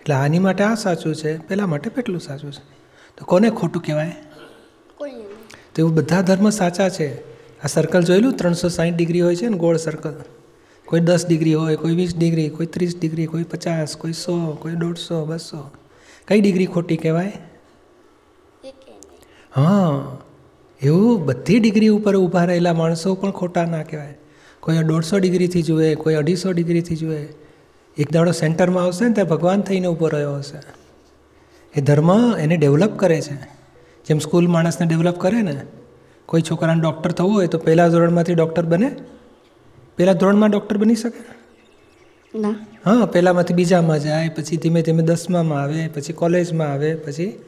એટલે 0.00 0.14
આની 0.14 0.38
માટે 0.38 0.64
આ 0.64 0.74
સાચું 0.74 1.14
છે 1.14 1.38
પેલા 1.38 1.66
માટે 1.66 1.90
પેટલું 1.90 2.20
સાચું 2.20 2.52
છે. 2.52 2.62
તો 3.18 3.24
કોને 3.24 3.50
ખોટું 3.50 3.82
કહેવાય? 3.82 4.16
તો 5.74 5.78
એવું 5.78 5.94
બધા 5.94 6.22
ધર્મ 6.22 6.50
સાચા 6.50 6.88
છે. 6.88 7.20
આ 7.60 7.66
સર્કલ 7.66 8.02
જોયેલું? 8.02 8.32
ત્રણસો 8.32 8.68
સાઠ 8.68 8.94
ડિગ્રી 8.94 9.20
હોય 9.20 9.36
છે 9.36 9.46
ને 9.46 9.58
ગોળ 9.58 9.76
સર્કલ 9.76 10.14
કોઈ 10.86 11.00
દસ 11.00 11.26
ડિગ્રી 11.26 11.54
હોય 11.54 11.76
કોઈ 11.76 11.94
વીસ 11.94 12.16
ડિગ્રી 12.16 12.48
કોઈ 12.48 12.66
ત્રીસ 12.66 12.98
ડિગ્રી 13.00 13.26
કોઈ 13.26 13.42
પચાસ 13.42 13.96
કોઈ 13.96 14.12
સો 14.12 14.58
કોઈ 14.62 14.72
દોઢસો 14.72 15.24
બસો. 15.24 15.70
કઈ 16.28 16.40
ડિગ્રી 16.40 16.66
ખોટી 16.66 16.96
કહેવાય? 16.96 17.32
હા. 19.56 20.16
એવું 20.82 21.24
બધી 21.24 21.58
ડિગ્રી 21.58 21.88
ઉપર 21.88 22.16
ઊભા 22.16 22.44
રહેલા 22.44 22.74
માણસો 22.74 23.14
પણ 23.14 23.30
ખોટા 23.30 23.64
ના 23.64 23.82
કહેવાય. 23.82 24.14
કોઈ 24.60 24.78
દોઢસો 24.78 25.18
ડિગ્રીથી 25.18 25.62
જુએ 25.62 25.94
કોઈ 25.94 26.14
અઢીસો 26.14 26.52
ડિગ્રીથી 26.52 26.96
જુએ. 26.96 27.26
એક 27.98 28.12
દાડો 28.12 28.30
સેન્ટરમાં 28.30 28.84
આવશે 28.84 29.04
ને 29.04 29.14
ત્યાં 29.14 29.28
ભગવાન 29.28 29.60
થઈને 29.60 29.86
ઊભો 29.86 30.08
રહ્યો 30.08 30.34
હશે. 30.34 30.58
એ 31.76 31.80
ધર્મ 31.80 32.36
એને 32.38 32.56
ડેવલપ 32.56 32.98
કરે 32.98 33.20
છે. 33.20 33.34
જેમ 34.06 34.18
સ્કૂલ 34.18 34.46
માણસને 34.46 34.86
ડેવલપ 34.86 35.20
કરે 35.20 35.42
ને 35.42 35.60
કોઈ 36.26 36.42
છોકરાને 36.42 36.80
ડૉક્ટર 36.80 37.12
થવું 37.12 37.34
હોય 37.34 37.46
તો 37.46 37.58
પહેલાં 37.58 37.90
ધોરણમાંથી 37.90 38.34
ડૉક્ટર 38.34 38.62
બને. 38.62 38.96
પહેલાં 39.96 40.14
ધોરણમાં 40.14 40.50
ડૉક્ટર 40.50 40.76
બની 40.76 40.94
શકે? 40.94 41.34
ના. 42.38 42.50
હા 42.84 43.06
પહેલાંમાંથી 43.06 43.54
બીજામાં 43.54 43.98
જાય 43.98 44.28
પછી 44.28 44.56
ધીમે 44.56 44.82
ધીમે 44.82 45.02
દસમામાં 45.02 45.62
આવે 45.62 45.88
પછી 45.88 46.12
કોલેજમાં 46.12 46.72
આવે 46.72 46.94
પછી 46.94 47.40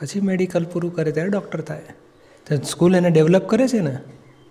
પછી 0.00 0.20
મેડિકલ 0.20 0.64
પૂરું 0.64 0.94
કરે 0.94 1.12
ત્યારે 1.12 1.30
ડૉક્ટર 1.30 1.60
થાય. 1.60 1.82
તો 2.48 2.56
સ્કૂલ 2.56 2.96
એને 2.96 3.10
ડેવલપ 3.10 3.42
કરે 3.48 3.68
છે 3.68 3.80
ને? 3.80 3.98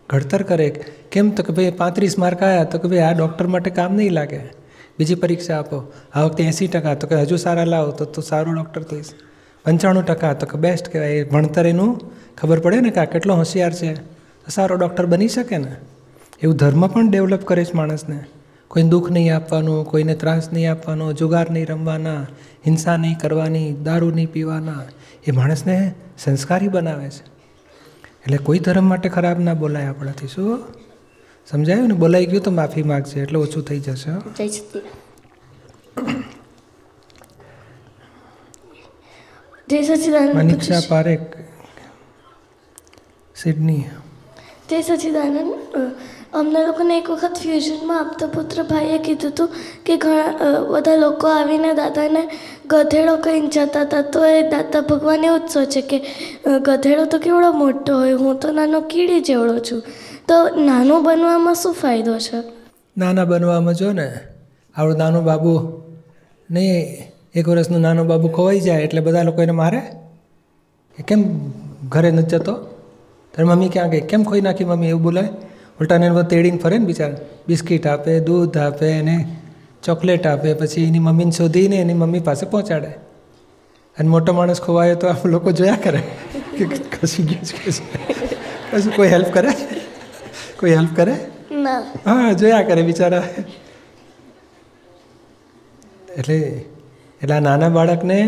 ઘડતર 0.10 0.42
કરે. 0.42 0.70
કેમ 1.12 1.30
તો 1.30 1.44
કે 1.44 1.54
ભાઈ 1.54 1.72
પાંત્રીસ 1.72 2.18
માર્ક 2.18 2.44
આવ્યા 2.44 2.64
તો 2.64 2.78
કે 2.78 2.88
ભાઈ 2.88 3.00
આ 3.00 3.14
ડૉક્ટર 3.14 3.48
માટે 3.48 3.70
કામ 3.70 3.96
નહીં 3.96 4.12
લાગે. 4.12 4.40
બીજી 5.00 5.16
પરીક્ષા 5.16 5.60
આપો. 5.60 5.92
આ 6.14 6.22
વખતે 6.22 6.44
એંસી 6.44 6.68
ટકા. 6.68 6.96
તો 6.96 7.08
કે 7.08 7.16
હજુ 7.16 7.36
સારા 7.36 7.64
લાવો 7.64 7.92
તો 7.92 8.06
તું 8.06 8.24
સારો 8.24 8.54
ડૉક્ટર 8.54 8.84
થઈશ. 8.84 9.10
પંચાણું 9.66 10.06
ટકા. 10.06 10.34
તો 10.34 10.46
કે 10.46 10.58
બેસ્ટ 10.58 10.92
કહેવાય. 10.92 11.24
ભણતર 11.24 11.66
એનું 11.66 12.02
ખબર 12.38 12.60
પડે 12.60 12.82
ને 12.82 12.90
કે 12.90 13.00
આ 13.00 13.06
કેટલો 13.06 13.36
હોશિયાર 13.36 13.74
છે. 13.74 13.94
તો 13.96 14.52
સારો 14.52 14.76
ડૉક્ટર 14.76 15.06
બની 15.06 15.28
શકે 15.28 15.58
ને? 15.58 15.76
એવું 16.44 16.56
ધર્મ 16.56 16.88
પણ 16.88 17.12
ડેવલપ 17.12 17.42
કરે 17.42 17.66
છે 17.66 17.72
માણસને. 17.74 18.20
કોઈને 18.68 18.90
દુઃખ 18.90 19.12
નહીં 19.12 19.36
આપવાનું, 19.36 19.86
કોઈને 19.86 20.16
ત્રાસ 20.16 20.50
નહીં 20.54 20.72
આપવાનો, 20.72 21.14
જુગાર 21.14 21.52
નહીં 21.52 21.66
રમવાના, 21.66 22.22
હિંસા 22.68 22.98
નહીં 22.98 23.18
કરવાની, 23.18 23.76
દારૂ 23.84 24.12
નહીં 24.12 24.32
પીવાના. 24.32 24.84
એ 25.28 25.32
માણસને 25.32 25.94
સંસ્કારી 26.18 26.68
બનાવે 26.68 27.10
છે. 27.10 27.37
એટલે 28.28 28.38
કોઈ 28.38 28.60
ધર્મ 28.60 28.84
માટે 28.84 29.10
ખરાબ 29.10 29.40
ના 29.40 29.54
બોલાય 29.54 29.86
આપણાથી 29.86 30.28
શું? 30.28 30.60
સમજાયું 31.48 31.88
ને? 31.88 31.94
બોલાઈ 31.94 32.26
ગયું 32.26 32.44
તો 32.44 32.52
માફી 32.52 32.84
માગશે 32.84 33.20
એટલે 33.20 33.40
ઓછું 33.40 33.64
થઈ 33.64 33.80
જશે 33.80 34.12
મનીષા 40.34 40.82
પારેખ 40.90 41.22
સિડની. 43.36 43.84
જય 44.70 44.82
સચિદાનંદ. 44.82 45.54
અમને 46.40 46.60
લોકોને 46.68 46.94
એક 46.98 47.08
વખત 47.12 47.36
ફ્યુઝનમાં 47.44 48.00
આપતા 48.00 48.30
પુત્ર 48.36 48.58
ભાઈએ 48.72 48.98
કીધું 49.06 49.32
હતું 49.32 49.50
કે 49.86 49.98
ઘણા 50.04 50.52
બધા 50.74 50.98
લોકો 51.04 51.28
આવીને 51.30 51.72
દાદાને 51.80 52.22
ગધેડો 52.72 53.16
કહીને 53.26 53.50
જતા 53.56 53.82
હતા. 53.82 54.04
તો 54.14 54.26
એ 54.28 54.42
દાદા 54.54 54.84
ભગવાન 54.92 55.26
એવું 55.26 55.42
જ 55.42 55.50
સોચે 55.54 55.82
કે 55.90 55.98
ગધેડો 56.68 57.06
તો 57.06 57.18
કેવડો 57.26 57.50
મોટો 57.64 57.92
હોય, 58.00 58.16
હું 58.22 58.40
તો 58.40 58.48
નાનો 58.52 58.80
કીડી 58.92 59.22
જેવડો 59.22 59.58
છું. 59.68 59.82
તો 60.28 60.36
નાનો 60.70 60.96
બનવામાં 61.02 61.56
શું 61.56 61.74
ફાયદો 61.82 62.16
છે? 62.20 62.40
નાના 62.96 63.26
બનવામાં 63.26 63.76
જો 63.82 63.92
ને 64.00 64.08
આપણું 64.76 64.98
નાનું 64.98 65.24
બાબુ 65.30 65.54
નહીં, 66.50 66.78
એક 67.36 67.46
વર્ષનું 67.50 67.82
નાનો 67.82 68.04
બાબુ 68.12 68.28
ખોવાઈ 68.38 68.66
જાય 68.68 68.82
એટલે 68.88 69.02
બધા 69.02 69.28
લોકો 69.30 69.42
એને 69.42 69.56
મારે? 69.62 69.82
કેમ 70.98 71.22
ઘરે 71.94 72.10
નથી 72.12 72.30
જતો? 72.34 72.54
તારી 73.34 73.50
મમ્મી 73.50 73.70
ક્યાં 73.74 73.92
ગઈ? 73.92 74.04
કેમ 74.12 74.22
ખોઈ 74.24 74.42
નાખી 74.42 74.68
મમ્મી 74.72 74.92
એવું 74.94 75.04
બોલાય? 75.04 75.32
ઉલટાને 75.80 76.10
બધું 76.10 76.24
તેડીને 76.24 76.58
ફરે 76.58 76.78
ને 76.78 76.86
બિચારા. 76.86 77.20
બિસ્કિટ 77.48 77.88
આપે 77.88 78.20
દૂધ 78.20 78.58
આપે 78.58 78.88
એને 78.92 79.18
ચોકલેટ 79.84 80.28
આપે 80.28 80.54
પછી 80.54 80.84
એની 80.84 81.00
મમ્મીને 81.00 81.32
શોધીને 81.32 81.76
એની 81.76 81.94
મમ્મી 81.94 82.20
પાસે 82.20 82.46
પહોંચાડે. 82.46 82.92
અને 83.98 84.10
મોટો 84.10 84.34
માણસ 84.34 84.62
ખોવાયો 84.62 84.96
તો 84.96 85.08
આમ 85.08 85.30
લોકો 85.30 85.52
જોયા 85.52 85.76
કરે 85.84 86.02
કે 86.58 86.66
ખસી 86.66 87.24
ગયું 87.24 87.46
છે 87.46 87.72
કશું 88.72 88.96
કોઈ 88.96 89.08
હેલ્પ 89.08 89.30
કરે? 89.34 89.52
કોઈ 90.60 90.72
હેલ્પ 90.72 90.96
કરે? 90.96 91.16
હા 92.06 92.34
જોયા 92.34 92.62
કરે 92.62 92.82
બિચારા. 92.82 93.24
એટલે 96.18 96.38
એટલે 97.22 97.36
આ 97.36 97.40
નાના 97.40 97.70
બાળકને 97.70 98.20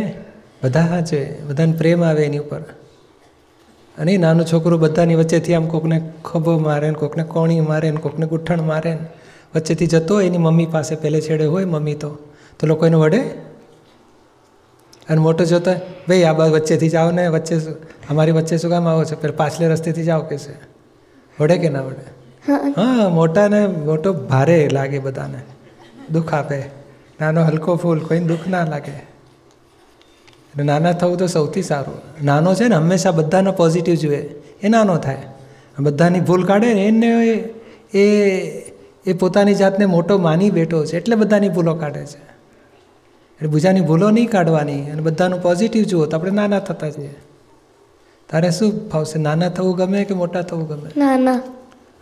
બધા 0.64 1.02
છે 1.02 1.20
બધાને 1.44 1.74
પ્રેમ 1.74 2.04
આવે 2.04 2.24
એની 2.26 2.38
ઉપર. 2.38 2.62
અને 4.00 4.14
એ 4.14 4.18
નાનું 4.18 4.46
છોકરું 4.46 4.80
બધાની 4.80 5.16
વચ્ચેથી 5.16 5.54
આમ 5.54 5.68
કોકને 5.68 6.12
ખભો 6.26 6.60
મારે 6.60 6.88
ને 6.88 6.94
કોકને 6.94 7.24
કોણી 7.24 7.60
મારે 7.60 7.92
ને 7.92 7.98
કોકને 7.98 8.28
ગુઠ્ઠણ 8.28 8.62
મારે 8.62 8.94
ને 8.94 9.08
વચ્ચેથી 9.56 9.88
જતો 9.88 10.16
હોય 10.16 10.26
એની 10.26 10.38
મમ્મી 10.38 10.66
પાસે 10.66 10.96
પહેલે 10.96 11.22
છેડે 11.22 11.46
હોય 11.46 11.66
મમ્મી 11.66 11.94
તો. 11.94 12.18
તો 12.60 12.68
લોકો 12.68 12.86
એને 12.86 12.96
વડે 12.96 13.20
અને 15.10 15.18
મોટો 15.18 15.46
જોતો 15.46 15.74
ભાઈ 16.08 16.24
આ 16.24 16.34
બા 16.34 16.46
વચ્ચેથી 16.46 16.90
જાઓ 16.90 17.12
ને 17.12 17.28
વચ્ચે 17.28 17.60
અમારી 18.10 18.32
વચ્ચે 18.32 18.58
શું 18.58 18.72
કામ 18.72 18.88
આવો 18.88 19.04
છો? 19.04 19.16
પેલા 19.16 19.34
પાછલે 19.34 19.68
રસ્તેથી 19.68 20.04
જાઓ 20.04 20.22
કે 20.22 20.38
છે? 20.38 20.54
વડે 21.40 21.58
કે 21.58 21.70
ના 21.70 21.82
વડે? 21.82 22.20
હા. 22.52 23.10
મોટાને 23.10 23.68
મોટો 23.68 24.14
ભારે 24.14 24.70
લાગે 24.70 25.00
બધાને. 25.00 25.42
દુઃખ 26.12 26.34
આપે. 26.34 26.64
નાનો 27.22 27.44
હલકો 27.44 27.76
ફૂલ 27.76 28.00
કોઈને 28.00 28.28
દુઃખ 28.28 28.48
ના 28.48 28.64
લાગે. 28.66 29.19
એટલે 30.50 30.64
નાના 30.64 30.94
થવું 30.94 31.18
તો 31.18 31.28
સૌથી 31.28 31.64
સારું. 31.64 32.00
નાનો 32.26 32.56
છે 32.56 32.68
ને 32.68 32.76
હંમેશા 32.76 33.12
બધાનો 33.12 33.52
પોઝિટિવ 33.52 33.96
જુએ 33.96 34.20
એ 34.64 34.68
નાનો 34.70 34.98
થાય. 34.98 35.24
બધાની 35.80 36.20
ભૂલ 36.20 36.44
કાઢે 36.46 36.74
ને 36.74 36.84
એને 36.88 37.10
એ 37.94 38.04
એ 39.06 39.14
પોતાની 39.14 39.56
જાતને 39.56 39.86
મોટો 39.86 40.18
માની 40.18 40.50
બેઠો 40.50 40.86
છે. 40.86 40.98
એટલે 40.98 41.16
બધાની 41.16 41.50
ભૂલો 41.50 41.74
કાઢે 41.76 42.04
છે. 42.06 42.20
એટલે 43.40 43.48
બીજાની 43.48 43.82
ભૂલો 43.82 44.10
નહીં 44.10 44.30
કાઢવાની 44.30 44.82
અને 44.92 45.02
બધાનું 45.02 45.42
પોઝિટિવ 45.42 45.84
જુઓ 45.84 46.06
તો 46.06 46.18
આપણે 46.18 46.32
નાના 46.32 46.60
થતા 46.60 46.90
જઈએ. 46.90 47.16
તારે 48.30 48.50
શું 48.52 48.90
ફાવશે? 48.90 49.20
નાના 49.20 49.50
થવું 49.50 49.78
ગમે 49.78 50.04
કે 50.04 50.14
મોટા 50.14 50.42
થવું 50.42 50.68
ગમે? 50.68 50.90
ના 50.98 51.18
ના 51.18 51.40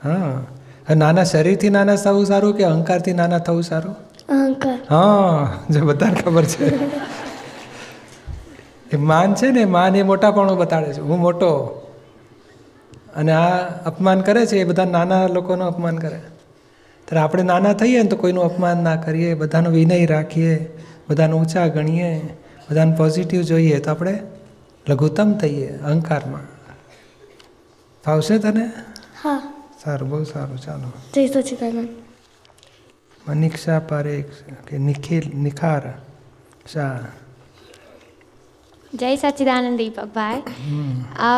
હા 0.03 0.95
નાના 0.95 1.23
શરીરથી 1.23 1.69
નાના 1.69 1.95
થવું 1.95 2.25
સારું 2.25 2.57
કે 2.57 2.63
અહંકારથી 2.63 3.13
નાના 3.13 3.39
થવું 3.39 3.63
સારું? 3.63 3.95
અહંકાર. 4.29 4.79
હા 4.89 5.53
જે 5.69 5.79
બધાને 5.81 6.19
ખબર 6.21 6.45
છે. 6.45 6.65
એ 8.94 8.98
માન 8.98 9.34
છે 9.34 9.51
ને 9.51 9.65
માન 9.65 9.96
એ 9.96 10.03
મોટાપણું 10.03 10.58
બતાડે 10.58 10.94
છે. 10.94 11.01
હું 11.01 11.20
મોટો. 11.20 11.84
અને 13.15 13.32
આ 13.32 13.67
અપમાન 13.86 14.22
કરે 14.22 14.46
છે 14.46 14.58
એ 14.58 14.63
બધા 14.63 14.86
નાના 14.86 15.27
લોકોનું 15.27 15.67
અપમાન 15.67 15.98
કરે. 15.98 16.22
ત્યારે 17.06 17.20
આપણે 17.20 17.44
નાના 17.44 17.74
થઈએ 17.74 18.01
ને 18.01 18.10
તો 18.10 18.15
કોઈનું 18.15 18.44
અપમાન 18.44 18.77
ના 18.77 18.96
કરીએ 18.96 19.34
બધાનો 19.34 19.70
વિનય 19.70 20.06
રાખીએ 20.06 20.77
બધાને 21.10 21.34
ઊંચા 21.34 21.67
ગણીએ 21.67 22.38
બધાને 22.72 22.96
પોઝિટિવ 22.96 23.41
જોઈએ 23.41 23.79
તો 23.79 23.91
આપણે 23.91 24.20
લઘુત્તમ 24.89 25.34
થઈએ 25.34 25.67
અહંકારમાં. 25.67 26.41
ફાવશે 28.06 28.38
તને? 28.38 28.65
હા. 29.24 29.63
સારું 29.84 30.10
બહુ 30.10 30.24
સારું. 30.24 30.58
ચાલો. 30.58 30.91
જય 31.13 31.27
સચિદાનંદ. 31.27 31.89
મનીષા 33.29 33.79
પારેખ 33.79 34.25
કે 34.67 34.77
નિખિલ 34.77 35.38
નિખાર 35.38 35.82
શાહ. 36.74 37.00
જય 38.94 39.15
સચ્ચિદાનંદ 39.15 39.77
દીપકભાઈ 39.77 40.41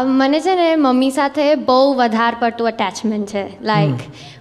મને 0.05 0.39
છે 0.39 0.55
ને 0.55 0.75
મમ્મી 0.75 1.09
સાથે 1.11 1.55
બહુ 1.55 1.93
વધારે 1.93 2.35
પડતું 2.39 2.67
અટેચમેન્ટ 2.67 3.27
છે 3.27 3.63
લાઈક 3.63 3.95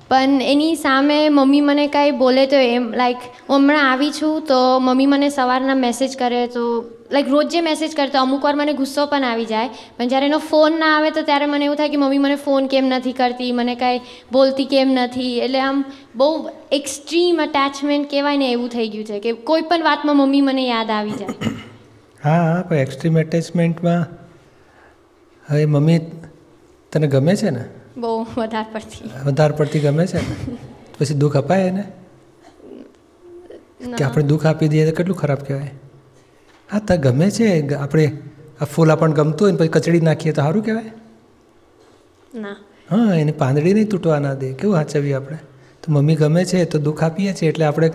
પણ 0.08 0.42
એની 0.42 0.74
સામે 0.74 1.28
મમ્મી 1.28 1.60
મને 1.60 1.86
કાંઈ 1.86 2.10
બોલે 2.10 2.46
તો 2.46 2.56
એમ 2.56 2.92
લાઈક 2.92 3.16
હું 3.48 3.56
હમણાં 3.56 3.92
આવી 3.92 4.10
છું 4.10 4.46
તો 4.46 4.78
મમ્મી 4.80 5.06
મને 5.06 5.28
સવારના 5.28 5.74
મેસેજ 5.74 6.16
કરે 6.16 6.46
તો 6.46 6.84
લાઈક 7.10 7.28
રોજ 7.28 7.48
જે 7.48 7.60
મેસેજ 7.60 7.94
કરે 7.94 8.08
તો 8.08 8.18
અમુક 8.18 8.44
વાર 8.44 8.56
મને 8.56 8.72
ગુસ્સો 8.72 9.06
પણ 9.06 9.24
આવી 9.24 9.44
જાય. 9.44 9.68
પણ 9.96 10.08
જ્યારે 10.08 10.26
એનો 10.26 10.38
ફોન 10.38 10.78
ના 10.78 10.96
આવે 10.96 11.10
તો 11.10 11.22
ત્યારે 11.22 11.46
મને 11.46 11.64
એવું 11.64 11.76
થાય 11.76 11.88
કે 11.88 11.96
મમ્મી 11.96 12.18
મને 12.18 12.34
ફોન 12.34 12.66
કેમ 12.66 12.84
નથી 12.84 13.12
કરતી 13.12 13.52
મને 13.52 13.74
કાંઈ 13.74 14.00
બોલતી 14.32 14.64
કેમ 14.64 14.88
નથી. 14.88 15.38
એટલે 15.38 15.60
આમ 15.60 15.84
બહુ 16.16 16.48
એક્સ્ટ્રીમ 16.72 17.42
અટેચમેન્ટ 17.42 18.10
કહેવાય 18.10 18.36
ને 18.36 18.52
એવું 18.52 18.68
થઈ 18.68 18.88
ગયું 18.88 19.04
છે 19.04 19.20
કે 19.20 19.32
કોઈ 19.32 19.62
પણ 19.62 19.82
વાતમાં 19.82 20.16
મમ્મી 20.16 20.40
મને 20.40 20.66
યાદ 20.66 20.90
આવી 20.90 21.10
જાય. 21.10 21.36
હા 22.28 22.40
હા 22.44 22.62
કોઈ 22.62 22.80
એક્સ્ટ્રીમ 22.80 23.16
એટેચમેન્ટમાં 23.18 24.04
હવે 25.44 25.66
મમ્મી 25.66 26.00
તને 26.92 27.06
ગમે 27.08 27.34
છે 27.36 27.50
ને? 27.50 27.64
બહુ 27.96 28.10
વધારે 28.32 28.70
પડતી. 28.72 29.10
વધારે 29.28 29.54
પડતી 29.54 29.80
ગમે 29.80 30.04
છે 30.06 30.20
ને? 30.20 30.34
પછી 30.94 31.16
દુઃખ 31.16 31.36
અપાય 31.36 31.66
એને? 31.66 31.84
કે 33.96 34.04
આપણે 34.04 34.24
દુઃખ 34.24 34.46
આપી 34.46 34.68
દઈએ 34.68 34.84
તો 34.86 34.92
કેટલું 34.92 35.16
ખરાબ 35.16 35.40
કહેવાય? 35.42 35.72
હા 36.68 36.80
તો 36.80 36.94
ગમે 36.98 37.28
છે. 37.30 37.48
આપણે 37.76 38.06
આ 38.60 38.66
ફૂલ 38.66 38.90
આપણને 38.90 39.14
ગમતું 39.14 39.44
હોય 39.44 39.52
ને 39.52 39.58
પછી 39.60 39.74
કચડી 39.76 40.02
નાખીએ 40.02 40.32
તો 40.32 40.42
સારું 40.42 40.62
કહેવાય. 40.62 40.92
હા 42.90 43.14
એને 43.14 43.32
પાંદડી 43.34 43.74
નહીં 43.74 43.88
તૂટવા 43.88 44.20
ના 44.20 44.34
દે. 44.34 44.48
કેવું 44.54 44.76
હાચવીએ 44.76 45.14
આપણે? 45.14 45.38
તો 45.82 45.86
મમ્મી 45.92 46.16
ગમે 46.16 46.44
છે 46.44 46.64
તો 46.66 46.78
દુઃખ 46.80 47.02
આપીએ 47.02 47.32
છીએ 47.34 47.50
એટલે 47.50 47.64
આપણે 47.64 47.88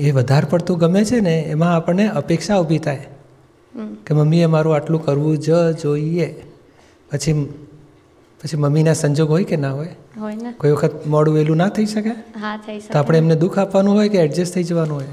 એ 0.00 0.12
વધારે 0.12 0.46
પડતું 0.46 0.78
ગમે 0.78 1.04
છે 1.04 1.20
ને 1.20 1.34
એમાં 1.48 1.74
આપણને 1.74 2.04
અપેક્ષા 2.20 2.60
ઊભી 2.60 2.78
થાય. 2.80 3.06
કે 4.06 4.14
મમ્મીએ 4.14 4.46
મારું 4.46 4.74
આટલું 4.74 5.04
કરવું 5.04 5.38
જ 5.38 5.50
જોઈએ. 5.82 6.26
પછી 7.12 7.32
પછી 8.40 8.56
મમ્મીના 8.56 8.92
સંજોગ 8.92 9.28
હોય 9.28 9.44
કે 9.44 9.56
ના 9.56 9.72
હોય? 9.72 9.92
હોય 10.20 10.36
કોઈ 10.58 10.70
વખત 10.70 11.06
મોડું 11.06 11.34
વહેલું 11.34 11.56
ના 11.56 11.68
થઈ 11.68 11.86
શકે? 11.86 12.10
હા 12.36 12.56
થઈ 12.56 12.78
તો 12.78 12.98
આપણે 12.98 13.18
એમને 13.18 13.36
દુઃખ 13.36 13.58
આપવાનું 13.58 13.94
હોય 13.94 14.08
કે 14.08 14.18
એડજસ્ટ 14.18 14.54
થઈ 14.54 14.64
જવાનું 14.64 14.96
હોય? 14.96 15.12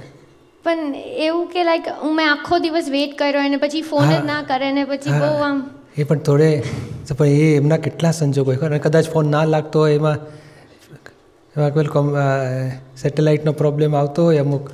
પણ 0.66 0.96
એવું 0.96 1.48
કે 1.48 1.64
લાઈક 1.64 1.88
હું 2.04 2.16
મેં 2.16 2.32
આખો 2.32 2.60
દિવસ 2.60 2.90
વેઇટ 2.90 3.18
કર્યો 3.18 3.42
અને 3.42 3.58
પછી 3.58 3.82
ફોન 3.82 4.10
જ 4.10 4.26
ના 4.26 4.42
કરે 4.42 4.72
ને 4.72 4.84
પછી 4.86 5.12
બહુ 5.20 5.32
આમ 5.44 5.58
એ 5.98 6.04
પણ 6.04 6.20
થોડે 6.20 6.50
પણ 7.18 7.26
એ 7.26 7.56
એમના 7.56 7.78
કેટલા 7.78 8.12
સંજોગ 8.12 8.46
હોય. 8.48 8.58
અને 8.58 8.80
કદાચ 8.80 9.10
ફોન 9.10 9.32
ના 9.32 9.46
લાગતો 9.46 9.80
હોય 9.80 9.94
એમાં 9.94 10.18
એમાં 11.56 12.28
સેટેલાઇટનો 12.98 13.52
પ્રોબ્લેમ 13.52 13.96
આવતો 13.96 14.24
હોય 14.24 14.38
અમુક. 14.38 14.70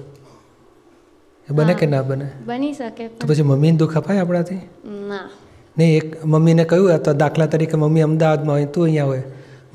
બને 1.49 1.73
કે 1.73 1.85
ના 1.85 2.01
બને? 2.01 2.29
બની 2.45 2.73
શકે 2.73 3.07
તો 3.07 3.27
પછી 3.27 3.41
મમ્મીને 3.41 3.77
દુઃખ 3.77 3.97
અપાય 3.97 4.17
આપણાથી? 4.17 4.55
ના. 4.85 5.29
નહીં 5.77 5.97
એક 5.97 6.25
મમ્મીને 6.25 6.63
કહ્યું 6.63 7.03
તો 7.03 7.13
દાખલા 7.13 7.45
તરીકે 7.45 7.77
મમ્મી 7.77 8.01
અમદાવાદમાં 8.01 8.55
હોય 8.55 8.65
તું 8.65 8.83
અહીંયા 8.83 9.05
હોય. 9.05 9.23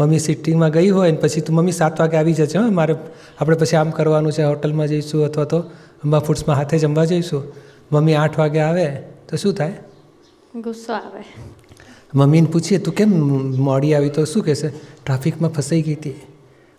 મમ્મી 0.00 0.18
સિટીમાં 0.18 0.70
ગઈ 0.70 0.90
હોય 0.90 1.10
ને 1.10 1.16
પછી 1.16 1.40
તું 1.40 1.56
મમ્મી 1.56 1.72
સાત 1.72 2.00
વાગે 2.00 2.16
આવી 2.16 2.32
જશે 2.32 2.58
હો. 2.58 2.70
મારે 2.70 2.94
આપણે 3.38 3.56
પછી 3.56 3.76
આમ 3.76 3.90
કરવાનું 3.90 4.32
છે 4.32 4.42
હોટલમાં 4.42 4.86
જઈશું 4.86 5.24
અથવા 5.24 5.44
તો 5.44 5.58
અંબા 6.04 6.18
ફૂડ્સમાં 6.18 6.56
હાથે 6.56 6.78
જમવા 6.78 7.04
જઈશું. 7.04 7.42
મમ્મી 7.92 8.14
આઠ 8.14 8.38
વાગે 8.38 8.60
આવે 8.60 8.96
તો 9.28 9.36
શું 9.36 9.54
થાય? 9.54 9.72
ગુસ્સો 10.56 10.92
આવે. 10.92 11.24
મમ્મીને 12.14 12.46
પૂછીએ 12.46 12.78
તું 12.78 12.94
કેમ 12.94 13.10
મોડી 13.56 13.94
આવી? 13.94 14.08
તો 14.08 14.24
શું 14.24 14.44
કહેશે? 14.44 14.68
ટ્રાફિકમાં 14.68 15.50
ફસાઈ 15.50 15.82
ગઈ 15.82 15.94
હતી 15.94 16.10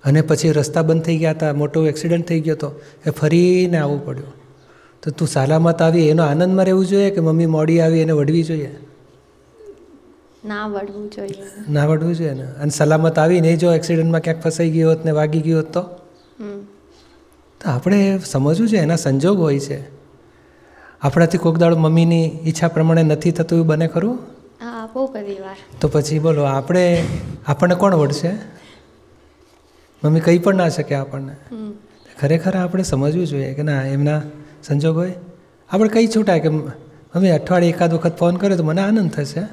અને 0.03 0.21
પછી 0.21 0.51
રસ્તા 0.51 0.81
બંધ 0.81 1.03
થઈ 1.03 1.17
ગયા 1.17 1.31
હતા 1.31 1.53
મોટો 1.53 1.87
એક્સિડન્ટ 1.87 2.27
થઈ 2.27 2.39
ગયો 2.39 2.55
હતો 2.55 2.81
એ 3.07 3.09
ફરીને 3.09 3.77
આવવું 3.77 4.05
પડ્યું. 4.05 4.40
તો 5.03 5.11
તું 5.11 5.27
સલામત 5.29 5.81
આવી 5.81 6.05
એનો 6.09 6.23
આનંદમાં 6.25 6.67
રહેવું 6.67 6.87
જોઈએ 6.87 7.09
કે 7.11 7.23
મમ્મી 7.23 7.49
મોડી 7.49 7.79
આવી 7.81 8.03
એને 8.03 8.13
વડવી 8.15 8.45
જોઈએ? 8.45 8.71
ના 10.43 10.65
વડવું 10.69 11.07
જોઈએ. 11.11 11.47
ના 11.69 11.85
વઢવું 11.85 12.15
જોઈએ 12.15 12.33
ને? 12.35 12.47
અને 12.57 12.73
સલામત 12.73 13.17
આવીને 13.17 13.55
જો 13.57 13.73
એક્સિડન્ટમાં 13.73 14.23
ક્યાંક 14.23 14.43
ફસાઈ 14.43 14.71
ગયો 14.71 14.91
હોત 14.91 15.01
ને 15.03 15.13
વાગી 15.13 15.43
ગયો 15.43 15.61
હોત 15.61 15.71
તો? 15.71 15.83
તો 17.61 17.69
આપણે 17.69 17.99
સમજવું 18.23 18.67
છે 18.67 18.77
એના 18.79 18.97
સંજોગ 18.97 19.37
હોય 19.39 19.61
છે. 19.61 19.77
આપણાથી 21.01 21.39
કોક 21.39 21.55
દાડો 21.57 21.77
મમ્મીની 21.79 22.21
ઈચ્છા 22.43 22.69
પ્રમાણે 22.69 23.03
નથી 23.05 23.33
થતું 23.33 23.57
એવું 23.57 23.69
બને 23.71 23.87
ખરું? 23.89 24.17
હા 24.61 24.83
બહુ 24.89 25.03
બધી 25.09 25.39
વાર. 25.39 25.59
તો 25.79 25.87
પછી 25.89 26.19
બોલો 26.19 26.43
આપણે 26.47 26.83
આપણને 27.47 27.75
કોણ 27.77 27.95
વળશે 27.95 28.31
મમ્મી 30.03 30.21
કંઈ 30.21 30.39
પણ 30.39 30.57
ના 30.57 30.69
શકે 30.71 30.95
આપણને. 30.95 31.33
ખરેખર 32.17 32.55
આપણે 32.57 32.83
સમજવું 32.85 33.25
જોઈએ 33.25 33.53
કે 33.53 33.63
ના 33.63 33.81
એમના 33.89 34.19
સંજોગ 34.63 34.95
હોય? 34.95 35.15
આપણે 35.69 35.89
કઈ 35.95 36.07
છૂટાય 36.07 36.41
કે 36.45 36.49
મમ્મી 36.49 37.33
અઠવાડિયે 37.37 37.73
એકાદ 37.75 37.93
વખત 37.93 38.15
ફોન 38.17 38.35
કર્યો 38.37 38.57
તો 38.57 38.63
મને 38.63 38.81
આનંદ 38.81 39.11
થશે 39.11 39.43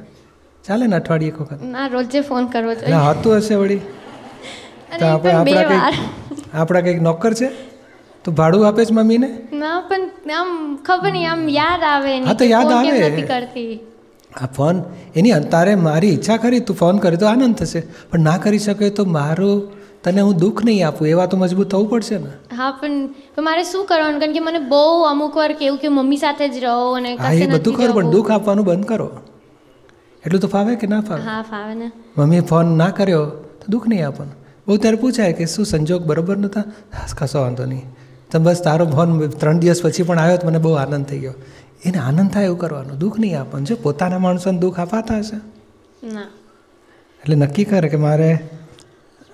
ચાલે 0.65 0.85
ને 0.87 0.97
અઠવાડિયે 0.97 1.33
એક 1.33 1.38
વખત? 1.41 1.61
ના 1.75 1.87
રોજે 1.95 2.21
ફોન 2.23 2.45
કરવો 2.53 2.75
જોઈએ 2.75 3.00
હતું 3.11 3.38
હશે 3.38 3.55
વળી. 3.55 3.81
તો 5.00 5.05
આપણે 5.07 5.33
આપણા 5.33 5.65
કંઈક 5.65 6.55
આપણા 6.55 6.81
કંઈક 6.81 7.03
નોકર 7.03 7.33
છે? 7.35 7.49
તો 8.25 8.33
ભાડું 8.33 8.67
આપે 8.69 8.83
છે 8.85 8.95
મમ્મીને? 8.95 9.29
ના 9.53 9.77
પણ 9.88 10.31
આમ 10.38 10.50
ખબર 10.87 11.11
નહીં 11.12 11.31
આમ 11.31 11.43
યાદ 11.59 11.83
આવે 11.93 12.12
હા 12.29 12.35
તો 12.35 12.45
યાદ 12.55 12.73
આવે. 12.73 12.93
નથી 13.09 13.27
કરતી. 13.33 13.73
આ 14.43 14.47
ફોન 14.57 14.77
એની 15.17 15.35
તારે 15.55 15.75
મારી 15.88 16.12
ઈચ્છા 16.17 16.37
કરી 16.37 16.61
તું 16.61 16.77
ફોન 16.77 16.99
કરે 16.99 17.17
તો 17.17 17.27
આનંદ 17.27 17.57
થશે. 17.57 17.81
પણ 18.11 18.21
ના 18.21 18.38
કરી 18.38 18.59
શકે 18.59 18.91
તો 18.91 19.05
મારું 19.19 19.59
તને 20.05 20.21
હું 20.21 20.37
દુઃખ 20.37 20.64
નહીં 20.64 20.87
આપું 20.87 21.09
એવા 21.09 21.26
તો 21.26 21.37
મજબૂત 21.37 21.71
થવું 21.71 21.90
પડશે 21.90 22.19
ને? 22.19 22.31
હા 22.57 22.71
પણ 22.71 23.09
મારે 23.38 23.62
શું 23.62 23.87
કરવાનું? 23.87 24.21
કારણ 24.21 24.33
કે 24.33 24.40
મને 24.40 24.59
બહુ 24.59 25.02
અમુક 25.02 25.37
વાર 25.37 25.52
કેવું 25.52 25.78
કે 25.78 25.88
મમ્મી 25.88 26.17
સાથે 26.17 26.49
જ 26.49 26.59
રહો 26.59 26.93
અને 26.93 27.17
હા 27.17 27.33
એ 27.33 27.47
બધું 27.47 27.75
કરો 27.75 27.93
પણ 27.93 28.11
દુઃખ 28.11 28.31
આપવાનું 28.31 28.64
બંધ 28.64 28.85
કરો. 28.85 29.11
એટલું 30.26 30.40
તો 30.40 30.49
ફાવે 30.49 30.75
કે 30.76 30.87
ના 30.87 31.00
ફાવે? 31.00 31.23
હા 31.23 31.43
ફાવે 31.43 31.75
ને. 31.75 31.90
મમ્મીએ 32.17 32.40
ફોન 32.40 32.67
ના 32.67 32.90
કર્યો 32.90 33.26
તો 33.26 33.67
દુઃખ 33.69 33.88
નહીં 33.88 34.07
આપવાનું. 34.07 34.35
બહુ 34.67 34.76
ત્યારે 34.76 34.97
પૂછાય 34.97 35.33
કે 35.33 35.47
શું 35.47 35.64
સંજોગ 35.64 36.02
બરોબર 36.02 36.37
નહોતા? 36.37 36.64
કશો 37.19 37.40
વાંધો 37.40 37.64
નહીં. 37.64 37.83
તો 38.31 38.38
બસ 38.38 38.62
તારો 38.62 38.87
ફોન 38.87 39.28
ત્રણ 39.28 39.59
દિવસ 39.59 39.83
પછી 39.83 40.02
પણ 40.02 40.19
આવ્યો 40.19 40.37
તો 40.37 40.47
મને 40.47 40.59
બહુ 40.59 40.73
આનંદ 40.73 41.07
થઈ 41.07 41.19
ગયો. 41.19 41.35
એને 41.85 41.99
આનંદ 41.99 42.31
થાય 42.31 42.45
એવું 42.45 42.59
કરવાનું 42.59 42.99
દુઃખ 42.99 43.19
નહીં 43.19 43.40
આપવાનું. 43.40 43.67
જો 43.67 43.76
પોતાના 43.83 44.19
માણસોને 44.19 44.59
દુઃખ 44.59 44.81
અપાતા 44.81 45.19
હશે? 45.19 45.37
ના. 46.07 46.21
એટલે 47.23 47.37
નક્કી 47.37 47.64
કરે 47.64 47.88
કે 47.88 47.97
મારે 47.97 48.40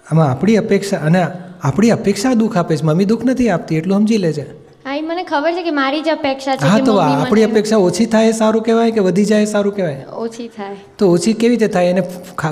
આમાં 0.07 0.31
આપણી 0.31 0.57
અપેક્ષા 0.59 1.01
અને 1.03 1.23
આપણી 1.63 1.91
અપેક્ષા 1.93 2.35
દુઃખ 2.35 2.57
આપે 2.57 2.77
છે. 2.77 2.85
મમ્મી 2.85 3.07
દુઃખ 3.07 3.25
નથી 3.27 3.51
આપતી 3.51 3.77
એટલું 3.77 3.99
સમજી 3.99 4.19
લે 4.19 4.31
છે 4.33 4.45
હા 4.85 5.01
મને 5.03 5.23
ખબર 5.25 5.53
છે 5.57 5.63
કે 5.63 5.73
મારી 5.73 6.03
જ 6.03 6.11
અપેક્ષા 6.11 6.57
છે 6.57 6.67
હા 6.67 6.79
તો 6.81 6.95
આપણી 7.01 7.45
અપેક્ષા 7.45 7.81
ઓછી 7.81 8.07
થાય 8.09 8.29
એ 8.29 8.35
સારું 8.35 8.63
કહેવાય 8.63 8.93
કે 8.93 9.01
વધી 9.01 9.27
જાય 9.27 9.43
એ 9.43 9.47
સારું 9.47 9.75
કહેવાય? 9.75 10.05
ઓછી 10.25 10.49
થાય. 10.51 10.77
તો 10.99 11.11
ઓછી 11.11 11.35
કેવી 11.35 11.57
રીતે 11.57 11.69
થાય? 11.69 11.91
એને 11.91 12.03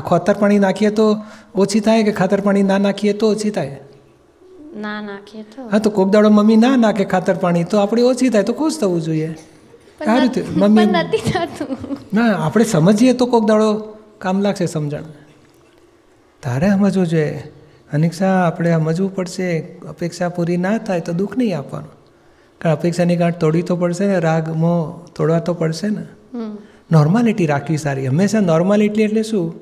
ખાતર 0.02 0.34
પાણી 0.36 0.60
નાખીએ 0.60 0.90
તો 0.92 1.06
ઓછી 1.56 1.80
થાય 1.82 2.02
કે 2.04 2.12
ખાતર 2.14 2.40
પાણી 2.40 2.62
ના 2.64 2.78
નાખીએ 2.80 3.14
તો 3.14 3.26
ઓછી 3.28 3.50
થાય? 3.52 3.76
ના 4.76 5.00
નાખીએ 5.02 5.44
તો. 5.46 5.60
હા 5.70 5.78
તો 5.80 5.90
કોક 5.92 6.08
દાડો 6.10 6.30
મમ્મી 6.32 6.56
ના 6.58 6.76
નાખે 6.78 7.04
ખાતર 7.06 7.34
પાણી 7.38 7.64
તો 7.66 7.76
આપણી 7.78 8.06
ઓછી 8.10 8.30
થાય 8.30 8.44
તો 8.44 8.54
ખુશ 8.54 8.78
થવું 8.78 9.00
જોઈએ. 9.02 9.30
આ 10.00 10.18
રીતે 10.18 10.40
મમ્મી 10.56 10.86
નથી 10.86 11.22
થતું. 11.28 11.70
ના 12.12 12.30
આપણે 12.38 12.64
સમજીએ 12.66 13.14
તો 13.14 13.26
કોક 13.28 13.44
દાડો 13.46 13.68
કામ 14.18 14.40
લાગશે 14.40 14.66
સમજણ. 14.68 15.04
તારે 16.42 16.70
સમજવું 16.70 17.06
જોઈએ. 17.06 17.42
અનિક્ષા 17.92 18.46
આપણે 18.46 18.72
સમજવું 18.72 19.14
પડશે. 19.14 19.60
અપેક્ષા 19.88 20.28
પૂરી 20.28 20.56
ના 20.56 20.78
થાય 20.78 21.00
તો 21.00 21.12
દુઃખ 21.12 21.38
નહીં 21.38 21.58
આપવાનું. 21.58 21.90
કારણ 22.58 22.76
અપેક્ષાની 22.76 23.16
ગાંઠ 23.16 23.38
તોડવી 23.38 23.62
તો 23.62 23.76
પડશે 23.76 24.06
ને 24.06 24.18
રાગ 24.18 24.48
મોહ 24.48 25.06
તોડવા 25.16 25.38
તો 25.38 25.54
પડશે 25.54 25.88
ને. 25.88 26.04
નોર્માલિટી 26.92 27.46
રાખવી 27.46 27.76
સારી. 27.76 28.06
હંમેશા 28.06 28.40
નોર્માલિટી 28.40 29.02
એટલે 29.02 29.22
શું? 29.22 29.54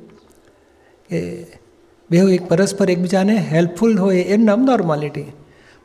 કે 1.09 1.47
બેઉ 2.11 2.29
એક 2.29 2.49
પરસ્પર 2.49 2.91
એકબીજાને 2.91 3.37
હેલ્પફુલ 3.37 3.99
હોય 3.99 4.21
એમ 4.21 4.45
નામ 4.45 4.65
નોર્માલિટી 4.65 5.23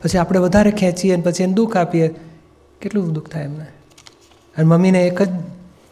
પછી 0.04 0.18
આપણે 0.18 0.40
વધારે 0.40 0.72
ખેંચીએ 0.72 1.14
અને 1.14 1.24
પછી 1.24 1.44
એને 1.44 1.54
દુઃખ 1.54 1.78
આપીએ. 1.78 2.08
કેટલું 2.82 3.14
દુઃખ 3.14 3.30
થાય 3.30 3.44
એમને? 3.44 3.64
અને 4.58 4.64
મમ્મીને 4.64 5.08
એક 5.08 5.22
જ 5.22 5.30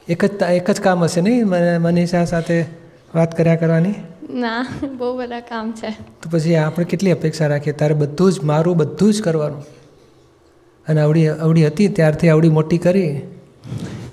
એક 0.09 0.25
જ 0.25 0.43
એક 0.43 0.71
જ 0.71 0.81
કામ 0.81 1.03
હશે 1.03 1.21
નહીં? 1.21 1.47
મને 1.47 1.77
મનીષા 1.77 2.25
સાથે 2.25 2.65
વાત 3.15 3.37
કર્યા 3.37 3.55
કરવાની? 3.55 3.93
ના 4.33 4.67
બહુ 4.97 5.17
બધા 5.17 5.39
કામ 5.39 5.71
છે. 5.71 5.89
તો 5.91 6.29
પછી 6.31 6.55
આપણે 6.55 6.85
કેટલી 6.85 7.11
અપેક્ષા 7.11 7.47
રાખીએ? 7.47 7.73
તારે 7.73 7.93
બધું 7.93 8.33
જ 8.33 8.39
મારું 8.43 8.77
બધું 8.77 9.13
જ 9.13 9.21
કરવાનું. 9.21 9.63
અને 10.87 11.01
આવડી 11.01 11.27
આવડી 11.27 11.67
હતી 11.67 11.87
ત્યારથી 11.87 12.29
આવડી 12.29 12.49
મોટી 12.49 12.77
કરી. 12.77 13.21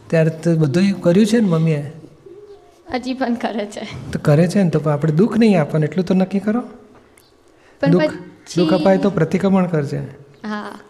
ત્યારે 0.06 0.30
તો 0.30 0.56
બધું 0.56 1.00
કર્યું 1.00 1.26
છે 1.26 1.40
ને 1.40 1.48
મમ્મીએ? 1.48 1.92
હજી 2.94 3.14
પણ 3.14 3.35
કરે 3.35 3.66
છે. 3.66 4.11
તો 4.12 4.18
કરે 4.22 4.48
છે 4.48 4.62
ને 4.62 4.70
તો 4.70 4.90
આપણે 4.90 5.12
દુઃખ 5.12 5.38
નહીં 5.38 5.61
આપવાનું 5.61 5.85
એટલું 5.85 6.06
તો 6.06 6.14
નક્કી 6.14 6.38
કરો. 6.38 6.62
દુઃખ 7.90 8.12
દુઃખ 8.56 8.72
અપાય 8.72 8.98
તો 8.98 9.11
પ્રતિક્રમણ 9.11 9.66
કરજે. 9.66 9.98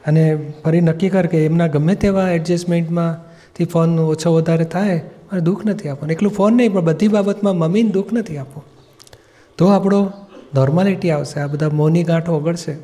અને 0.06 0.52
ફરી 0.64 0.80
નક્કી 0.80 1.08
કર 1.08 1.26
કે 1.26 1.44
એમના 1.44 1.66
ગમે 1.66 1.94
તેવા 1.94 2.30
એડજસ્ટમેન્ટમાંથી 2.30 3.64
ફોન 3.64 3.98
ઓછો 3.98 4.34
વધારે 4.34 4.64
થાય 4.64 4.96
મારે 4.96 5.40
દુઃખ 5.40 5.66
નથી 5.66 5.88
આપવાનું. 5.88 6.12
એટલું 6.12 6.32
ફોન 6.32 6.52
નહીં 6.54 6.72
પણ 6.72 6.80
બધી 6.80 7.08
બાબતમાં 7.08 7.56
મમ્મીને 7.56 7.90
દુઃખ 7.90 8.12
નથી 8.12 8.38
આપવું. 8.38 8.64
તો 9.60 9.66
આપણો 9.68 10.00
નોર્માલિટી 10.54 11.10
આવશે. 11.10 11.40
આ 11.40 11.46
બધા 11.46 11.70
મોની 11.72 12.04
ગાંઠો 12.04 12.32
ઓગળશે. 12.32 12.74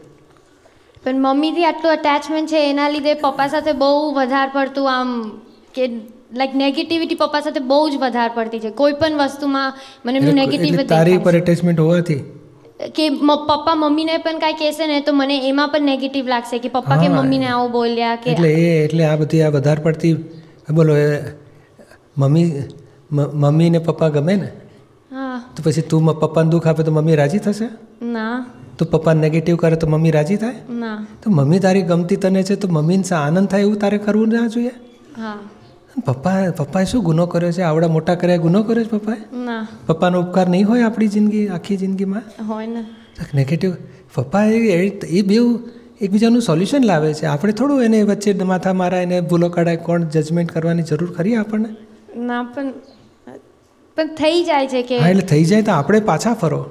પણ 1.05 1.23
મમ્મીથી 1.23 1.65
આટલું 1.65 1.93
અટેચમેન્ટ 1.93 2.51
છે 2.51 2.63
એના 2.71 2.89
લીધે 2.89 3.15
પપ્પા 3.15 3.49
સાથે 3.49 3.73
બહુ 3.73 3.91
વધારે 4.13 4.51
પડતું 4.55 4.89
આમ 4.93 5.13
કે 5.75 5.87
લાઈક 6.35 6.55
નેગેટિવિટી 6.55 7.15
પપ્પા 7.15 7.41
સાથે 7.41 7.61
બહુ 7.61 7.83
જ 7.91 8.01
વધારે 8.01 8.35
પડતી 8.35 8.59
છે. 8.59 8.71
કોઈ 8.71 8.93
પણ 8.93 9.19
વસ્તુમાં 9.19 9.73
મને 10.07 10.19
એમનું 10.19 10.35
નેગેટિવ 10.35 10.83
તારી 10.87 11.19
પર 11.19 11.37
એટેચમેન્ટ 11.37 11.81
હોવાથી? 11.81 12.19
કે 12.95 13.05
પપ્પા 13.11 13.75
મમ્મીને 13.75 14.17
પણ 14.17 14.39
કાંઈ 14.39 14.53
કહેશે 14.53 14.87
ને 14.87 15.01
તો 15.01 15.13
મને 15.13 15.37
એમાં 15.49 15.69
પણ 15.69 15.83
નેગેટિવ 15.83 16.27
લાગશે 16.27 16.59
કે 16.59 16.69
પપ્પા 16.69 16.97
કે 16.97 17.09
મમ્મીને 17.09 17.47
આવું 17.47 17.71
બોલ્યા 17.73 18.17
કે 18.17 18.31
એટલે 18.31 18.51
એ 18.55 18.85
એટલે 18.85 19.05
આ 19.05 19.17
બધી 19.17 19.43
આ 19.43 19.49
વધારે 19.49 19.83
પડતી 19.83 20.15
બોલો 20.75 20.97
એ 20.97 21.07
મમ્મી 22.19 22.47
મમ્મી 23.13 23.71
ને 23.71 23.79
પપ્પા 23.79 24.09
ગમે 24.09 24.37
ને? 24.37 24.51
હા. 25.13 25.43
તો 25.57 25.63
પછી 25.67 25.83
તું 25.83 26.07
પપ્પાને 26.07 26.51
દુઃખ 26.51 26.67
આપે 26.67 26.83
તો 26.83 26.93
મમ્મી 26.93 27.15
રાજી 27.15 27.39
થશે? 27.39 27.69
ના. 28.07 28.47
તો 28.79 28.85
પપ્પા 28.85 29.15
નેગેટિવ 29.15 29.57
કરે 29.57 29.77
તો 29.77 29.87
મમ્મી 29.87 30.11
રાજી 30.11 30.37
થાય? 30.37 30.55
ના. 30.71 31.07
તો 31.23 31.31
મમ્મી 31.31 31.59
તારી 31.59 31.83
ગમતી 31.83 32.17
તને 32.17 32.43
છે 32.43 32.55
તો 32.55 32.69
મમ્મીને 32.69 33.15
આનંદ 33.15 33.49
થાય 33.49 33.61
એવું 33.61 33.77
તારે 33.77 33.99
કરવું 33.99 34.29
ના 34.29 34.47
જોઈએ? 34.47 34.71
હા. 35.17 35.39
પપ્પા 36.07 36.51
પપ્પાએ 36.51 36.85
શું 36.85 37.05
ગુનો 37.05 37.27
કર્યો 37.27 37.53
છે? 37.53 37.63
આવડા 37.63 37.89
મોટા 37.89 38.15
કર્યા 38.15 38.37
ગુનો 38.37 38.63
કર્યો 38.63 38.85
છે 38.85 38.89
પપ્પાએ? 38.89 39.17
ના. 39.45 39.67
પપ્પાનો 39.87 40.21
ઉપકાર 40.21 40.49
નહીં 40.49 40.69
હોય 40.69 40.83
આપણી 40.83 41.09
જિંદગી 41.09 41.49
આખી 41.49 41.77
જિંદગીમાં? 41.77 42.23
હોય 42.49 42.67
ને. 42.67 42.85
નેગેટિવ 43.35 43.73
પપ્પા 44.15 44.45
એ 44.45 44.87
એ 45.09 45.23
બે 45.23 45.37
એકબીજાનું 46.01 46.43
સોલ્યુશન 46.43 46.85
લાવે 46.85 47.15
છે. 47.15 47.27
આપણે 47.27 47.53
થોડું 47.53 47.83
એને 47.83 48.03
વચ્ચે 48.03 48.33
માથા 48.33 48.73
મારા 48.73 48.99
એને 48.99 49.21
ભૂલો 49.21 49.49
કાઢાય 49.49 49.77
કોણ 49.77 50.03
જજમેન્ટ 50.03 50.53
કરવાની 50.53 50.83
જરૂર 50.83 51.13
ખરી 51.13 51.35
આપણને? 51.35 51.77
ના 52.17 52.43
પણ 52.43 52.73
પણ 53.97 54.15
થઈ 54.15 54.39
જાય 54.45 54.67
છે 54.73 54.83
કે 54.89 54.99
હા 55.01 55.11
એટલે 55.13 55.27
થઈ 55.33 55.45
જાય 55.51 55.63
તો 55.69 55.73
આપણે 55.73 56.01
પાછા 56.11 56.35
ફરો. 56.41 56.63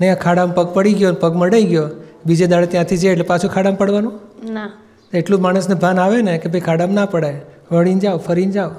ને 0.00 0.08
આ 0.10 0.16
ખાડામાં 0.24 0.56
પગ 0.56 0.66
પડી 0.74 0.94
ગયો 0.94 1.12
પગ 1.24 1.32
મડાઈ 1.42 1.68
ગયો. 1.72 1.86
બીજે 2.26 2.46
દાડે 2.46 2.66
ત્યાંથી 2.72 2.96
જાય 3.02 3.12
એટલે 3.12 3.26
પાછું 3.30 3.50
ખાડામાં 3.50 3.78
પડવાનું? 3.78 4.14
ના. 4.52 4.70
એટલું 5.12 5.42
માણસને 5.42 5.76
ભાન 5.84 6.00
આવે 6.00 6.18
ને 6.28 6.34
કે 6.38 6.48
ભાઈ 6.48 6.66
ખાડામાં 6.68 7.00
ના 7.00 7.06
પડાય. 7.06 7.40
વળીને 7.70 8.00
જાઓ 8.00 8.18
ફરીને 8.26 8.52
જાઓ. 8.52 8.72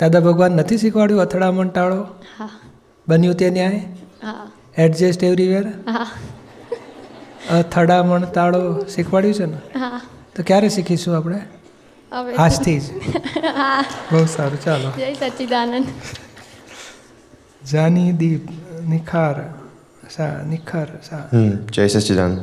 દાદા 0.00 0.20
ભગવાન 0.20 0.52
નથી 0.60 0.78
શીખવાડ્યું 0.78 1.22
અથડામણ 1.22 1.68
ટાળો? 1.68 2.00
બન્યું 3.08 3.36
તે 3.42 3.50
ન્યાય? 3.50 3.82
હા. 4.22 4.46
એડજસ્ટ 4.84 5.22
એવરીવેર 5.24 5.64
અથડામણ 7.58 8.24
ટાળો 8.34 8.62
શીખવાડ્યું 8.94 9.34
છે 9.34 9.46
ને? 9.46 9.58
તો 10.36 10.42
ક્યારે 10.46 10.68
શીખીશું 10.76 11.16
આપણે? 11.16 11.40
આજથી 12.38 12.78
જ. 12.80 12.86
બહુ 14.12 14.24
સારું 14.36 14.60
ચાલો. 14.64 14.90
જય 14.98 15.12
સચ્ચિદાનંદ 15.14 15.86
જાની 17.72 18.12
દીપ 18.20 18.50
નિખાર 18.88 19.36
સા 20.16 20.32
નિખાર 20.50 20.88
સા. 21.08 21.22
જય 21.74 21.86
સચ્ચિદાનંદ 21.88 22.38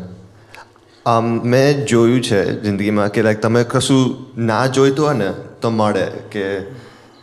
આમ, 1.06 1.26
મેં 1.52 1.86
જોયું 1.92 2.22
છે 2.30 2.40
જિંદગીમાં 2.64 3.14
કે 3.18 3.24
લાઈક 3.28 3.44
તમે 3.46 3.62
કશું 3.74 4.04
ના 4.50 4.66
જોઈતું 4.68 5.06
હોય 5.06 5.18
ને, 5.22 5.30
તો 5.62 5.72
મળે 5.72 6.06
કે 6.34 6.46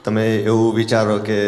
તમે 0.04 0.24
એવું 0.50 0.74
વિચારો 0.78 1.18
કે 1.28 1.40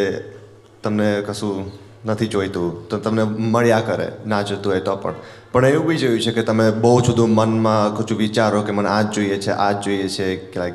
તમને 0.83 1.09
કશું 1.29 1.71
નથી 2.05 2.29
જોઈતું, 2.29 2.71
તો 2.89 2.99
તમને 2.99 3.25
મળ્યા 3.55 3.85
કરે, 3.89 4.09
ના 4.27 4.43
જોતું 4.43 4.73
હોય 4.73 4.85
તો 4.89 4.97
પણ. 5.03 5.15
પણ 5.53 5.67
એવું 5.67 5.87
બી 5.89 6.01
જોયું 6.05 6.23
છે 6.25 6.33
કે 6.33 6.43
તમે 6.49 6.71
બહુ 6.85 6.95
જુદું 7.01 7.35
મનમાં 7.39 7.97
કશું 7.97 8.19
વિચારો 8.19 8.63
કે, 8.63 8.73
મને 8.73 8.89
આ 8.89 9.03
જ 9.03 9.15
જોઈએ 9.17 9.39
છે 9.45 9.53
આ 9.67 9.73
જ 9.73 9.85
જોઈએ 9.85 10.09
છે, 10.17 10.27
કે 10.53 10.59
લાઈક 10.59 10.75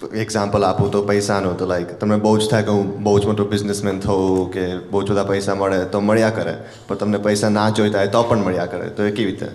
એક્ઝામ્પલ 0.00 0.64
આપું 0.64 0.90
તો 0.90 1.02
પૈસાનું 1.02 1.58
તો 1.58 1.66
લાઈક 1.66 1.98
તમને 1.98 2.16
બહુ 2.16 2.38
જ 2.38 2.48
થાય 2.50 2.62
કે 2.62 2.70
હું 2.70 3.02
બહુ 3.02 3.18
જ 3.18 3.26
મોટો 3.26 3.44
બિઝનેસમેન 3.44 4.00
થવું 4.00 4.50
કે 4.52 4.78
બહુ 4.90 5.02
જ 5.02 5.10
બધા 5.10 5.24
પૈસા 5.24 5.54
મળે 5.54 5.84
તો 5.84 6.00
મળ્યા 6.00 6.30
કરે. 6.30 6.54
પણ 6.88 6.96
તમને 6.96 7.18
પૈસા 7.18 7.48
ના 7.48 7.70
જોઈતા 7.70 7.98
હોય 7.98 8.06
તો 8.06 8.22
પણ 8.22 8.38
મળ્યા 8.38 8.66
કરે. 8.66 8.88
તો 8.88 9.04
એ 9.04 9.10
કેવી 9.10 9.30
રીતે? 9.30 9.48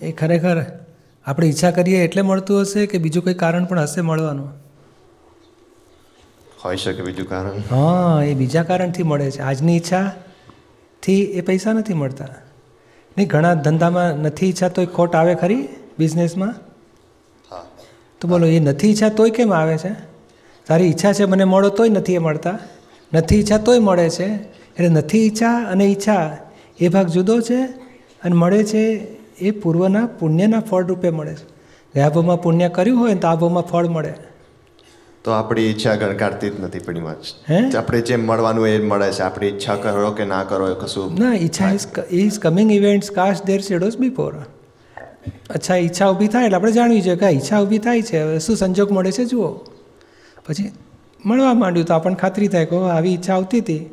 એ 0.00 0.12
ખરેખર 0.12 0.64
આપણે 1.26 1.46
ઈચ્છા 1.46 1.70
કરીએ 1.70 2.04
એટલે 2.04 2.22
મળતું 2.22 2.60
હશે 2.62 2.86
કે 2.86 2.98
બીજું 2.98 3.24
કોઈ 3.24 3.34
કારણ 3.34 3.64
પણ 3.64 3.78
હશે 3.78 4.00
મળવાનું? 4.00 4.48
હોઈ 6.64 6.76
શકે 6.76 7.02
બીજું 7.02 7.28
કારણ. 7.28 7.60
હા 7.70 8.22
એ 8.22 8.34
બીજા 8.34 8.62
કારણથી 8.62 9.02
મળે 9.02 9.30
છે. 9.30 9.40
આજની 9.40 9.76
ઈચ્છાથી 9.76 11.22
એ 11.22 11.40
પૈસા 11.40 11.72
નથી 11.72 11.94
મળતા. 11.94 12.26
નહીં 13.16 13.28
ઘણા 13.28 13.54
ધંધામાં 13.54 14.14
નથી 14.14 14.46
ઈચ્છા 14.46 14.68
તો 14.68 14.82
એ 14.82 14.86
ખોટ 14.86 15.14
આવે 15.14 15.34
ખરી? 15.34 15.68
બિઝનેસમાં 15.98 16.54
તો 18.20 18.28
બોલો 18.28 18.46
એ 18.46 18.60
નથી 18.60 18.90
ઈચ્છા 18.90 19.08
તોય 19.08 19.30
કેમ 19.30 19.52
આવે 19.54 19.78
છે? 19.78 19.88
તારી 20.66 20.84
ઈચ્છા 20.84 21.12
છે 21.12 21.24
મને 21.24 21.44
મળો 21.44 21.68
તોય 21.68 21.88
નથી 21.88 22.14
એ 22.14 22.18
મળતા? 22.18 22.58
નથી 23.14 23.36
ઈચ્છા 23.36 23.58
તોય 23.58 23.78
મળે 23.78 24.10
છે. 24.10 24.26
એટલે 24.26 24.88
નથી 24.88 25.26
ઈચ્છા 25.26 25.58
અને 25.58 25.84
ઈચ્છા 25.84 26.38
એ 26.80 26.88
ભાગ 26.88 27.06
જુદો 27.06 27.40
છે 27.40 27.62
અને 28.22 28.34
મળે 28.34 28.64
છે 28.64 29.06
એ 29.38 29.50
પૂર્વના 29.50 30.06
પુણ્યના 30.06 30.60
ફળ 30.60 30.86
રૂપે 30.86 31.10
મળે 31.10 31.34
છે. 31.34 31.44
ગયા 31.94 32.08
ભાવમાં 32.08 32.42
પુણ્ય 32.42 32.68
કર્યું 32.68 32.98
હોય 32.98 33.14
ને 33.14 33.20
તો 33.20 33.28
આ 33.28 33.34
ભાવમાં 33.34 33.62
ફળ 33.62 33.86
મળે. 33.86 34.14
તો 35.24 35.30
આપણી 35.30 35.62
ઈચ્છા 35.62 35.94
ગણકારતી 35.94 36.50
જ 36.50 36.60
નથી 36.60 36.78
pretty 36.78 37.00
much 37.00 37.50
હે? 37.50 37.76
આપણે 37.76 38.00
જેમ 38.00 38.26
મળવાનું 38.26 38.68
એ 38.68 38.78
મળે 38.78 39.12
છે. 39.12 39.22
આપણી 39.22 39.46
ઈચ્છા 39.46 39.74
કરો 39.74 40.10
કે 40.10 40.24
ના 40.24 40.44
કરો 40.44 40.70
એ 40.70 40.74
કશું 40.74 41.18
ના 41.18 41.34
ઈચ્છા 41.34 41.72
is 41.72 41.86
is 42.10 42.38
coming 42.38 42.72
events 42.72 43.10
cast 43.10 43.46
their 43.46 43.60
shadows 43.60 43.98
before 43.98 44.34
અચ્છા 45.50 45.76
ઈચ્છા 45.76 46.08
ઊભી 46.08 46.28
થાય 46.28 46.44
એટલે 46.44 46.56
આપણે 46.56 46.72
જાણવી 46.72 47.00
જોઈએ 47.00 47.16
કે 47.16 47.26
આ 47.26 47.28
ઈચ્છા 47.28 47.60
ઊભી 47.60 47.78
થાય 47.78 48.02
છે. 48.02 48.22
હવે 48.22 48.38
શું 48.38 48.56
સંજોગ 48.56 48.92
મળે 48.92 49.12
છે? 49.12 49.24
જુઓ. 49.24 49.48
પછી 50.46 50.72
મળવા 51.26 51.54
માંડ્યું 51.54 51.86
તો 51.86 51.94
આપણને 51.94 52.16
ખાતરી 52.16 52.48
થાય 52.48 52.66
કે 52.66 52.76
આવી 52.76 53.14
ઈચ્છા 53.14 53.34
આવતી 53.34 53.58
હતી. 53.58 53.86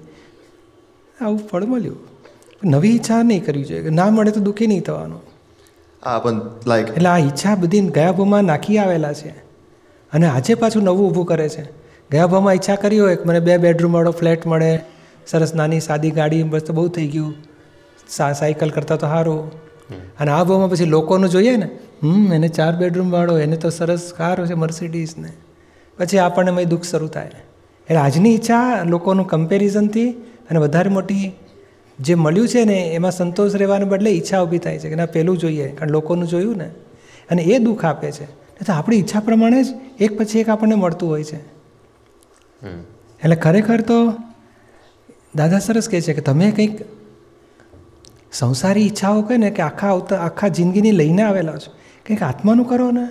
આવું 1.21 1.37
ફળ 1.37 1.63
મળ્યું. 1.63 1.97
નવી 2.63 2.89
ઈચ્છા 2.89 3.21
નહીં 3.21 3.45
કરવી 3.45 3.63
જોઈએ. 3.63 3.89
ના 3.89 4.09
મળે 4.09 4.31
તો 4.31 4.39
દુઃખી 4.39 4.67
નહીં 4.67 4.81
થવાનું. 4.81 5.21
હા 6.05 6.19
પણ 6.19 6.41
લાઈક 6.67 6.87
એટલે 6.87 7.09
આ 7.09 7.17
ઈચ્છા 7.17 7.55
બધી 7.55 7.81
ગયા 7.81 8.11
ભાવમાં 8.11 8.43
નાખી 8.43 8.77
આવેલા 8.77 9.13
છે. 9.13 9.29
અને 10.13 10.27
આજે 10.27 10.53
પાછું 10.53 10.83
નવું 10.83 11.09
ઊભું 11.09 11.25
કરે 11.25 11.49
છે. 11.49 11.63
ગયા 12.11 12.27
ભાવમાં 12.27 12.53
ઈચ્છા 12.53 12.75
કરી 12.75 12.99
હોય 12.99 13.15
કે 13.15 13.23
મને 13.23 13.39
બે 13.39 13.57
બેડરૂમવાળો 13.57 14.11
ફ્લેટ 14.11 14.45
મળે 14.45 14.79
સરસ 15.27 15.55
નાની 15.55 15.79
સાદી 15.79 16.11
ગાડી 16.11 16.43
બસ 16.43 16.61
તો 16.61 16.73
બહુ 16.73 16.87
થઈ 16.87 17.07
ગયું. 17.07 17.35
સા 18.09 18.33
સાયકલ 18.33 18.69
કરતાં 18.69 18.99
તો 18.99 19.07
સારું 19.07 19.64
અને 19.93 20.31
આ 20.31 20.43
ભાવમાં 20.43 20.69
પછી 20.69 20.85
લોકોનું 20.85 21.29
જોઈએ 21.29 21.55
ને 21.55 21.69
હમ 22.03 22.33
એને 22.33 22.47
ચાર 22.47 22.75
બેડરૂમવાળો 22.75 23.37
એને 23.37 23.55
તો 23.55 23.69
સરસ 23.69 24.13
કાર 24.17 24.45
છે 24.45 24.53
મર્સિડીઝ 24.53 25.17
ને 25.17 25.31
પછી 25.97 26.17
આપણને 26.17 26.51
મેં 26.51 26.69
દુઃખ 26.69 26.83
શરૂ 26.83 27.07
થાય. 27.07 27.27
એટલે 27.27 27.97
આજની 27.97 28.35
ઈચ્છા 28.35 28.83
લોકોનું 28.83 29.27
કમ્પેરિઝનથી 29.27 30.11
અને 30.49 30.59
વધારે 30.59 30.89
મોટી 30.89 31.31
જે 31.99 32.15
મળ્યું 32.15 32.47
છે 32.47 32.63
ને 32.65 32.79
એમાં 32.93 33.11
સંતોષ 33.11 33.55
રહેવાને 33.55 33.85
બદલે 33.85 34.09
ઈચ્છા 34.09 34.43
ઊભી 34.43 34.57
થાય 34.57 34.79
છે 34.79 34.89
કે 34.89 34.95
ના 34.95 35.05
પેલું 35.05 35.37
જોઈએ 35.37 35.67
કારણ 35.67 35.91
લોકોનું 35.91 36.27
જોયું 36.27 36.57
ને 36.57 36.65
અને 37.29 37.41
એ 37.41 37.57
દુઃખ 37.57 37.85
આપે 37.85 38.11
છે. 38.11 38.25
તો 38.65 38.73
આપણી 38.73 38.95
ઈચ્છા 38.95 39.19
પ્રમાણે 39.19 39.63
જ 39.63 39.67
એક 39.99 40.17
પછી 40.17 40.39
એક 40.39 40.49
આપણને 40.49 40.75
મળતું 40.75 41.09
હોય 41.09 41.23
છે. 41.23 41.37
એટલે 43.23 43.35
ખરેખર 43.35 43.81
તો 43.81 44.13
દાદા 45.35 45.59
સરસ 45.59 45.89
કહે 45.89 46.01
છે 46.01 46.13
કે 46.13 46.21
તમે 46.21 46.51
કંઈક 46.51 46.81
સંસારી 48.37 48.81
ઈચ્છાઓ 48.81 49.21
કહે 49.21 49.37
ને 49.37 49.49
કે 49.49 49.61
આખા 49.61 49.87
આવતા 49.87 50.17
આખા 50.17 50.47
જિંદગીની 50.47 50.91
લઈને 50.91 51.21
આવેલા 51.21 51.51
છો. 51.51 51.71
કંઈક 52.05 52.23
આત્માનું 52.23 52.69
કરો 52.69 52.91
ને. 52.91 53.05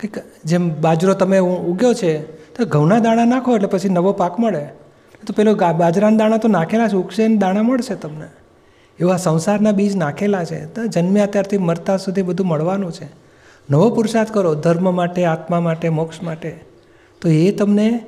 કંઈક 0.00 0.18
જેમ 0.44 0.80
બાજરો 0.80 1.14
તમે 1.14 1.38
ઉગ્યો 1.38 1.94
છે, 1.94 2.18
તો 2.54 2.64
ઘઉંના 2.64 2.98
દાણા 2.98 3.24
નાખો 3.24 3.54
એટલે 3.54 3.68
પછી 3.68 3.88
નવો 3.88 4.12
પાક 4.12 4.40
મળે. 4.40 4.64
તો 5.26 5.32
પેલો 5.36 5.54
બાજરાના 5.54 6.16
દાણા 6.16 6.36
તો 6.36 6.48
નાખેલા 6.48 6.88
છે, 6.88 6.96
ઉગશે 6.96 7.28
ને 7.28 7.36
દાણા 7.36 7.62
મળશે 7.62 7.94
તમને. 7.94 8.26
એવા 8.98 9.16
સંસારના 9.16 9.72
બીજ 9.72 9.96
નાખેલા 9.96 10.44
છે, 10.44 10.66
તો 10.66 10.86
જન્મ્યા 10.86 11.26
ત્યારથી 11.26 11.58
મરતા 11.58 11.96
સુધી 11.96 12.22
બધું 12.22 12.46
મળવાનું 12.46 12.92
છે. 12.92 13.08
નવો 13.70 13.90
પુરુષાર્થ 13.90 14.30
કરો, 14.30 14.54
ધર્મ 14.54 14.94
માટે, 14.94 15.24
આત્મા 15.24 15.60
માટે, 15.60 15.88
મોક્ષ 15.88 16.22
માટે. 16.22 16.60
તો 17.20 17.28
એ 17.28 17.50
તમને 17.50 18.00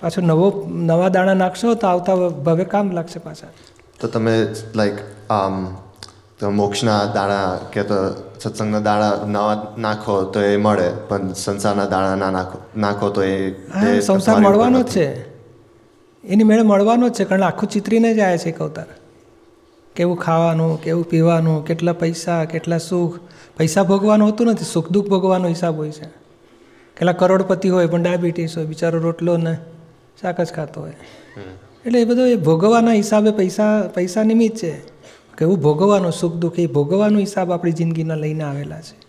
પાછો 0.00 0.20
નવો 0.20 0.70
નવા 0.74 1.08
દાણા 1.08 1.34
નાખશો 1.34 1.74
તો 1.74 1.86
આવતા 1.86 2.14
ભવે 2.28 2.64
કામ 2.64 2.92
લાગશે 2.92 3.18
પાછા. 3.18 3.46
તો 4.00 4.08
તમે 4.08 4.46
લાઈક 4.74 4.92
તો 6.38 6.50
મોક્ષના 6.50 7.04
દાણા 7.14 7.58
કે 7.72 7.82
તો 7.82 7.94
સત્સંગના 8.40 8.80
દાણા 8.80 9.26
નવા 9.26 9.74
નાખો 9.78 10.22
તો 10.24 10.40
એ 10.40 10.56
મળે 10.56 10.88
પણ 11.08 11.32
સંસારના 11.32 11.86
દાણા 11.86 12.14
ના 12.14 12.30
નાખો 12.30 12.58
નાખો 12.76 13.10
તો 13.10 13.22
એ 13.22 13.54
સંસાર 14.00 14.40
મળવાનો 14.40 14.82
જ 14.82 14.86
છે. 14.86 15.06
એની 16.24 16.44
મેળે 16.44 16.62
મળવાનો 16.62 17.08
જ 17.08 17.12
છે 17.12 17.24
કારણ 17.24 17.42
આખું 17.42 17.68
ચિત્રીને 17.68 18.14
જ 18.14 18.20
આવે 18.20 18.38
છે 18.38 18.48
એક 18.48 18.60
અવતાર. 18.60 18.86
કેવું 19.96 20.16
ખાવાનું 20.16 20.82
કેવું 20.82 21.04
પીવાનું 21.04 21.64
કેટલા 21.64 21.92
પૈસા 21.92 22.44
કેટલા 22.44 22.78
સુખ. 22.78 23.18
પૈસા 23.56 23.82
ભોગવાનું 23.82 24.28
હોતું 24.28 24.46
નથી 24.46 24.64
સુખ 24.64 24.90
દુઃખ 24.90 25.06
ભોગવાનો 25.06 25.48
હિસાબ 25.48 25.76
હોય 25.76 25.90
છે. 25.90 26.06
કેટલા 26.96 27.12
કરોડપતિ 27.12 27.68
હોય 27.68 27.86
પણ 27.86 28.02
ડાયાબિટીસ 28.02 28.56
હોય 28.56 28.66
બિચારો 28.66 28.98
રોટલો 28.98 29.36
ને 29.36 29.54
શાક 30.20 30.40
જ 30.40 30.52
ખાતો 30.52 30.80
હોય. 30.80 30.92
એટલે 31.86 32.00
એ 32.00 32.04
બધો 32.04 32.26
એ 32.26 32.36
ભોગવવાના 32.36 32.92
હિસાબે 32.92 33.30
પૈસા 33.30 33.82
પૈસા 33.94 34.22
નિમિત્ત 34.22 34.56
છે. 34.56 34.93
કેવું 35.38 35.60
ભોગવવાનું 35.60 36.12
સુખ 36.12 36.34
દુઃખ 36.34 36.58
એ 36.58 36.66
ભોગવવાનો 36.66 37.18
હિસાબ 37.18 37.52
આપણી 37.52 37.72
જિંદગીના 37.72 38.14
લઈને 38.14 38.44
આવેલા 38.44 38.80
છે. 38.80 39.04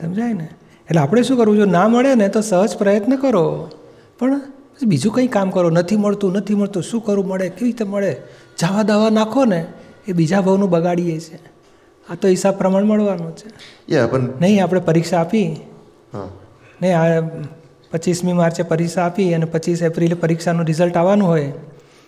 સમજાય 0.00 0.32
ને? 0.32 0.48
એટલે 0.90 1.00
આપણે 1.00 1.22
શું 1.22 1.36
કરવું? 1.36 1.56
જો 1.56 1.64
ના 1.64 1.88
મળે 1.88 2.14
ને 2.14 2.28
તો 2.28 2.40
સહજ 2.40 2.76
પ્રયત્ન 2.76 3.16
કરો. 3.16 3.70
પણ 4.18 4.40
બીજું 4.86 5.12
કંઈ 5.12 5.26
કામ 5.26 5.50
કરો? 5.50 5.70
નથી 5.70 5.96
મળતું 5.96 6.32
નથી 6.32 6.54
મળતું 6.54 6.82
શું 6.82 7.04
કરવું 7.04 7.26
મળે? 7.26 7.48
કેવી 7.48 7.64
રીતે 7.64 7.84
મળે? 7.84 8.16
જાવા 8.60 8.82
દાવા 8.82 9.10
નાખો 9.10 9.44
ને 9.44 9.66
એ 10.08 10.12
બીજા 10.12 10.40
ભાવનું 10.40 10.70
બગાડીએ 10.70 11.20
છે. 11.20 11.36
આ 12.10 12.14
તો 12.14 12.28
હિસાબ 12.28 12.58
પ્રમાણ 12.58 12.84
મળવાનું 12.84 13.36
છે. 13.36 13.48
નહીં 14.40 14.62
આપણે 14.62 14.80
પરીક્ષા 14.80 15.20
આપી. 15.20 15.60
નહીં 16.82 16.98
આ 16.98 17.28
પચીસમી 17.90 18.32
માર્ચે 18.32 18.62
પરીક્ષા 18.62 19.02
આપી 19.02 19.34
અને 19.34 19.44
પચીસ 19.44 19.82
એપ્રિલે 19.82 20.14
પરીક્ષાનું 20.14 20.66
રિઝલ્ટ 20.66 20.96
આવવાનું 20.96 21.28
હોય. 21.28 21.52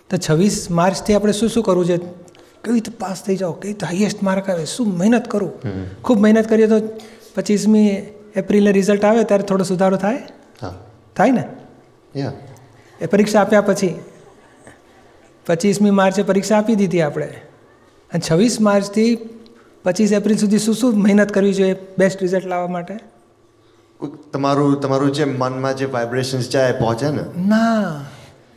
તો 0.09 0.17
છવ્વીસ 0.17 0.71
માર્ચથી 0.71 1.13
આપણે 1.13 1.31
શું 1.31 1.49
શું 1.49 1.63
કરવું 1.63 1.85
છે? 1.85 2.20
કેવી 2.63 2.73
રીતે 2.73 2.91
પાસ 2.99 3.23
થઈ 3.23 3.35
જાઓ 3.35 3.51
કેવી 3.51 3.73
રીતે 3.73 3.85
હાઈએસ્ટ 3.85 4.23
માર્ક 4.23 4.49
આવે 4.49 4.65
શું 4.65 4.97
મહેનત 4.97 5.27
કરું? 5.27 5.51
ખૂબ 6.01 6.19
મહેનત 6.19 6.49
કરીએ 6.49 6.67
તો 6.67 6.79
પચીસમી 7.35 7.87
એપ્રિલે 8.35 8.71
રિઝલ્ટ 8.71 9.05
આવે 9.05 9.23
ત્યારે 9.23 9.43
થોડો 9.43 9.63
સુધારો 9.63 9.97
થાય. 9.97 10.17
હા. 10.61 10.73
થાય 11.15 11.31
ને? 11.31 11.43
યા 12.15 12.31
એ 13.01 13.05
પરીક્ષા 13.05 13.41
આપ્યા 13.41 13.61
પછી 13.61 13.99
પચીસમી 15.45 15.91
માર્ચે 15.91 16.23
પરીક્ષા 16.23 16.57
આપી 16.57 16.75
દીધી 16.75 17.01
આપણે. 17.01 17.25
અને 18.11 18.21
છવ્વીસ 18.31 18.61
માર્ચથી 18.61 19.29
પચીસ 19.83 20.11
એપ્રિલ 20.11 20.37
સુધી 20.37 20.59
શું 20.59 20.75
શું 20.75 21.01
મહેનત 21.01 21.31
કરવી 21.31 21.53
જોઈએ 21.53 21.75
બેસ્ટ 21.97 22.21
રિઝલ્ટ 22.21 22.45
લાવવા 22.45 22.67
માટે? 22.67 22.99
તમારું 24.33 24.79
તમારું 24.81 25.11
જે 25.11 25.25
મનમાં 25.25 25.75
જે 25.77 25.85
વાઇબ્રેશન્સ 25.85 26.49
જાય 26.49 26.71
પહોંચે 26.71 27.09
ને? 27.09 27.23
ના. 27.47 28.01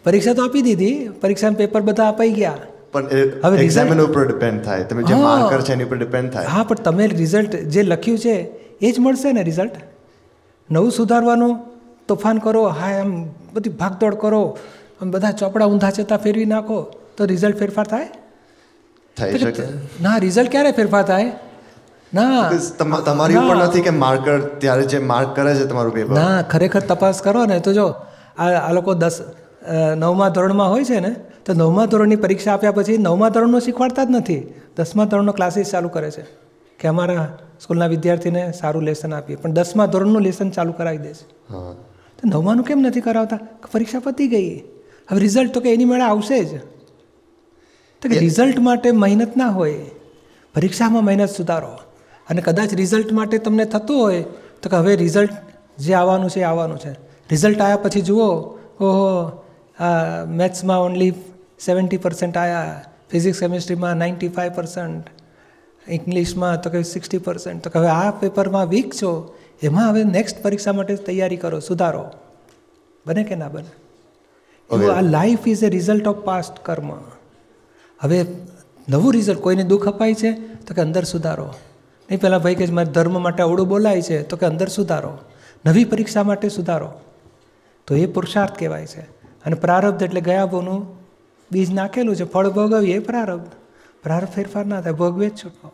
પરીક્ષા 0.05 0.33
તો 0.33 0.45
આપી 0.45 0.63
દીધી 0.63 1.09
પરીક્ષાના 1.09 1.55
પેપર 1.55 1.81
બધા 1.81 2.09
અપાઈ 2.09 2.31
ગયા. 2.31 2.57
પણ 2.95 3.07
હવે 3.45 3.57
એ 3.59 3.67
result- 3.67 4.03
ઉપર 4.03 4.23
ડિપેન્ડ 4.27 4.63
થાય. 4.63 4.85
તમે 4.85 5.03
જે. 5.03 5.15
માર્કર 5.15 5.61
છે 5.61 5.73
એની 5.73 5.85
ઉપર 5.85 5.97
ડિપેન્ડ 5.97 6.33
થાય. 6.33 6.47
હા 6.47 6.65
પણ 6.65 6.83
તમે 6.85 7.07
રિઝલ્ટ 7.07 7.57
જે 7.69 7.83
લખ્યું 7.83 8.19
છે 8.19 8.35
એ 8.81 8.93
જ 8.93 8.99
મળશે 8.99 9.33
ને 9.33 9.43
રિઝલ્ટ 9.43 9.77
નવું 10.69 10.93
સુધારવાનું 10.93 11.55
તોફાન 12.09 12.39
કરો 12.39 12.63
હા 12.71 12.91
એમ 12.93 13.11
બધી 13.55 13.71
ભાગદોડ 13.71 14.15
કરો 14.15 14.43
આમ 15.03 15.11
બધા 15.11 15.31
ચોપડા 15.33 15.67
ઊંધા 15.67 15.91
છતાં 15.91 16.19
ફેરવી 16.19 16.45
નાખો 16.47 16.79
તો 17.17 17.25
રિઝલ્ટ 17.25 17.59
ફેરફાર 17.59 17.87
થાય? 17.87 18.09
થઈ 19.17 19.39
શકે. 19.39 19.65
ના 20.03 20.17
રિઝલ્ટ 20.17 20.51
ક્યારે 20.51 20.73
ફેરફાર 20.73 21.03
થાય? 21.03 21.33
ના. 22.15 22.51
તમારી 23.05 23.37
ઉપર 23.37 23.57
નથી 23.57 23.81
કે 23.81 23.91
માર્કર 23.91 24.41
ત્યારે 24.59 24.85
જે 24.87 24.99
માર્ક 24.99 25.37
કરે 25.37 25.55
છે 25.55 25.65
તમારું 25.67 25.95
પેપર 25.95 26.13
ના 26.15 26.43
ખરેખર 26.43 26.81
તપાસ 26.81 27.23
કરો 27.23 27.45
ને. 27.45 27.59
તો 27.61 27.73
જો 27.73 27.87
આ 28.39 28.49
આ 28.69 28.73
લોકો 28.73 28.95
દસ 28.95 29.17
નવમા 29.97 30.29
ધોરણમાં 30.29 30.71
હોય 30.71 30.85
છે 30.85 31.01
ને 31.01 31.13
તો 31.47 31.53
નવમા 31.53 31.87
ધોરણની 31.87 32.17
પરીક્ષા 32.17 32.53
આપ્યા 32.53 32.73
પછી 32.73 32.99
નવમા 32.99 33.29
ધોરણનું 33.29 33.61
શીખવાડતા 33.61 34.05
જ 34.05 34.07
નથી. 34.11 34.55
દસમા 34.77 35.05
ધોરણનો 35.05 35.33
ક્લાસીસ 35.33 35.71
ચાલુ 35.71 35.89
કરે 35.89 36.11
છે. 36.11 36.45
કે 36.79 36.89
અમારા 36.89 37.39
સ્કૂલના 37.61 37.87
વિદ્યાર્થીને 37.87 38.53
સારું 38.53 38.83
લેસન 38.83 39.15
આપીએ 39.15 39.37
પણ 39.37 39.53
દસમા 39.53 39.87
ધોરણનું 39.87 40.23
લેસન 40.23 40.51
ચાલુ 40.51 40.73
કરાવી 40.73 40.99
દે 40.99 41.15
છે. 41.15 41.55
તો 42.17 42.29
નવમાનું 42.29 42.65
કેમ 42.65 42.81
નથી 42.81 43.01
કરાવતા? 43.01 43.39
પરીક્ષા 43.73 43.99
પતી 43.99 44.29
ગઈ. 44.29 44.59
હવે 45.11 45.21
રિઝલ્ટ 45.21 45.55
તો 45.55 45.61
કે 45.61 45.75
એની 45.75 45.85
મેળા 45.85 46.07
આવશે 46.07 46.45
જ. 46.45 46.59
તો 48.03 48.09
કે 48.09 48.19
રિઝલ્ટ 48.19 48.59
માટે 48.59 48.91
મહેનત 48.91 49.37
ના 49.37 49.49
હોય. 49.49 49.75
પરીક્ષામાં 50.55 51.05
મહેનત 51.05 51.29
સુધારો. 51.29 51.79
અને 52.31 52.43
કદાચ 52.43 52.75
રિઝલ્ટ 52.75 53.13
માટે 53.13 53.39
તમને 53.39 53.65
થતું 53.65 54.01
હોય 54.01 54.25
તો 54.63 54.69
કે 54.69 54.77
હવે 54.77 54.97
રિઝલ્ટ 54.97 55.31
જે 55.79 55.95
આવવાનું 55.95 56.31
છે 56.31 56.41
એ 56.41 56.43
આવવાનું 56.43 56.79
છે. 56.79 56.91
રિઝલ્ટ 57.31 57.61
આવ્યા 57.61 57.77
પછી 57.77 58.01
જુઓ. 58.01 58.29
ઓહો 58.81 59.45
આ 59.81 60.25
મેથ્સમાં 60.25 60.81
ઓનલી 60.81 61.15
સેવન્ટી 61.65 62.01
પર્સન્ટ 62.01 62.37
આવ્યા 62.37 62.75
ફિઝિક્સ 63.11 63.41
કેમિસ્ટ્રીમાં 63.41 63.99
નાઇન્ટી 63.99 64.31
ફાઇવ 64.31 64.53
પર્સન્ટ 64.55 65.13
ઇંગ્લિશમાં 65.89 66.61
તો 66.61 66.71
કે 66.71 66.83
સિક્સટી 66.87 67.21
પર્સન્ટ 67.21 67.63
તો 67.63 67.71
કે 67.71 67.79
હવે 67.79 67.91
આ 67.93 68.13
પેપરમાં 68.21 68.69
વીક 68.69 68.95
છો 68.95 69.11
એમાં 69.63 69.89
હવે 69.91 70.05
નેક્સ્ટ 70.11 70.43
પરીક્ષા 70.43 70.75
માટે 70.75 70.95
તૈયારી 71.03 71.39
કરો 71.39 71.61
સુધારો 71.61 72.05
બને 73.07 73.25
કે 73.25 73.37
ના 73.37 73.51
બને 73.51 73.71
આ 74.71 75.05
life 75.07 75.47
is 75.47 75.63
a 75.63 75.71
result 75.71 76.07
of 76.07 76.25
past 76.25 76.59
karma 76.63 76.91
હવે 78.01 78.19
નવું 78.89 79.13
રિઝલ્ટ 79.13 79.41
કોઈને 79.41 79.65
દુઃખ 79.65 79.89
અપાય 79.89 80.15
છે 80.15 80.33
તો 80.65 80.75
કે 80.75 80.81
અંદર 80.81 81.05
સુધારો 81.05 81.49
નહીં 82.09 82.21
પહેલાં 82.21 82.43
ભાઈ 82.43 82.57
કે 82.57 82.71
મારે 82.73 82.91
ધર્મ 82.91 83.17
માટે 83.21 83.43
અવળું 83.43 83.69
બોલાય 83.69 84.03
છે 84.03 84.19
તો 84.25 84.37
કે 84.37 84.47
અંદર 84.47 84.69
સુધારો 84.71 85.13
નવી 85.65 85.87
પરીક્ષા 85.87 86.25
માટે 86.25 86.49
સુધારો 86.51 86.91
તો 87.89 87.95
એ 87.95 88.07
પુરુષાર્થ 88.09 88.57
કહેવાય 88.57 88.87
છે 88.87 89.05
અને 89.45 89.57
પ્રારબ્ધ 89.57 90.03
એટલે 90.03 90.21
ગયા 90.21 90.47
બોનું 90.47 90.81
બીજ 91.53 91.71
નાખેલું 91.71 92.17
છે 92.17 92.25
ફળ 92.25 92.49
ભોગવીએ 92.49 92.97
એ 92.97 92.99
પ્રારબ્ધ 92.99 93.51
પ્રારબ્ધ 94.03 94.33
ફેરફાર 94.33 94.67
ના 94.67 94.81
થાય 94.81 94.93
ભોગવે 94.93 95.29
જ 95.29 95.45
છૂટકો. 95.45 95.73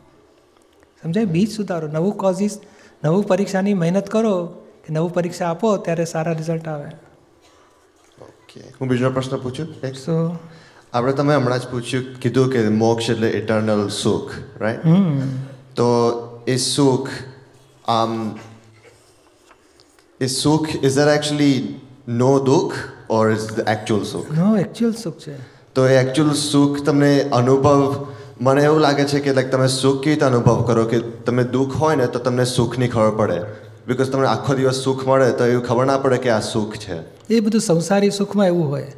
સમજાય? 1.02 1.24
બીજ 1.24 1.50
સુધારો 1.56 1.88
નવું 1.88 2.16
કોઝિસ 2.16 2.60
નવું 3.04 3.26
પરીક્ષાની 3.26 3.74
મહેનત 3.74 4.10
કરો 4.10 4.46
કે 4.86 4.94
નવું 4.94 5.14
પરીક્ષા 5.14 5.46
આપો 5.46 5.76
ત્યારે 5.76 6.04
સારા 6.04 6.32
રિઝલ્ટ 6.32 6.68
આવે. 6.68 6.90
ઓકે 8.22 8.60
હું 8.60 8.88
બીજો 8.88 9.10
પ્રશ્ન 9.10 9.36
પૂછું? 9.36 9.66
સો 9.92 10.36
આપણે 10.92 11.12
તમે 11.12 11.34
હમણાં 11.34 11.58
જ 11.58 11.68
પૂછ્યું 11.70 12.20
કીધું 12.20 12.52
કે 12.52 12.68
મોક્ષ 12.68 13.10
એટલે 13.10 13.30
ઇટર્નલ 13.30 13.88
સુખ 13.88 14.32
રાઈટ 14.60 14.80
તો 15.76 15.88
એ 16.46 16.56
સુખ 16.56 17.08
આમ 17.84 18.38
એ 20.20 20.26
સુખ 20.26 20.68
ઇઝ 20.84 20.98
આર 20.98 21.08
એકચ્યુઅલી 21.08 21.80
નો 22.08 22.38
દુઃખ 22.38 22.74
ઓર 23.10 23.30
ઇઝ 23.30 23.46
ધ 23.54 23.68
એકચ્યુઅલ 23.68 24.04
સુખ? 24.04 24.32
નો 24.32 24.56
એકચ્યુઅલ 24.56 24.94
સુખ 24.94 25.18
છે. 25.18 25.59
તો 25.74 25.88
એ 25.88 25.96
એકચ્યુઅલ 25.96 26.32
સુખ 26.32 26.78
તમને 26.86 27.10
અનુભવ 27.38 27.82
મને 28.40 28.62
એવું 28.62 28.80
લાગે 28.80 29.04
છે 29.04 29.20
કે 29.20 29.32
લાઈક 29.32 29.50
તમે 29.50 29.66
સુખ 29.74 29.98
કેવી 30.04 30.14
રીતે 30.14 30.24
અનુભવ 30.28 30.62
કરો 30.68 30.84
કે 30.92 30.98
તમે 31.26 31.44
દુઃખ 31.44 31.76
હોય 31.82 31.96
ને 31.96 32.06
તો 32.06 32.18
તમને 32.18 32.44
સુખની 32.44 32.88
ખબર 32.88 33.12
પડે. 33.18 33.38
બિકોઝ 33.88 34.10
તમને 34.10 34.26
આખો 34.26 34.54
દિવસ 34.54 34.80
સુખ 34.84 35.04
મળે 35.08 35.30
તો 35.32 35.46
એવું 35.46 35.64
ખબર 35.68 35.86
ના 35.86 35.98
પડે 35.98 36.18
કે 36.24 36.30
આ 36.30 36.40
સુખ 36.40 36.74
છે. 36.76 36.96
એ 37.30 37.40
બધું 37.40 37.60
સંસારી 37.60 38.10
સુખમાં 38.10 38.46
એવું 38.46 38.68
હોય. 38.68 38.90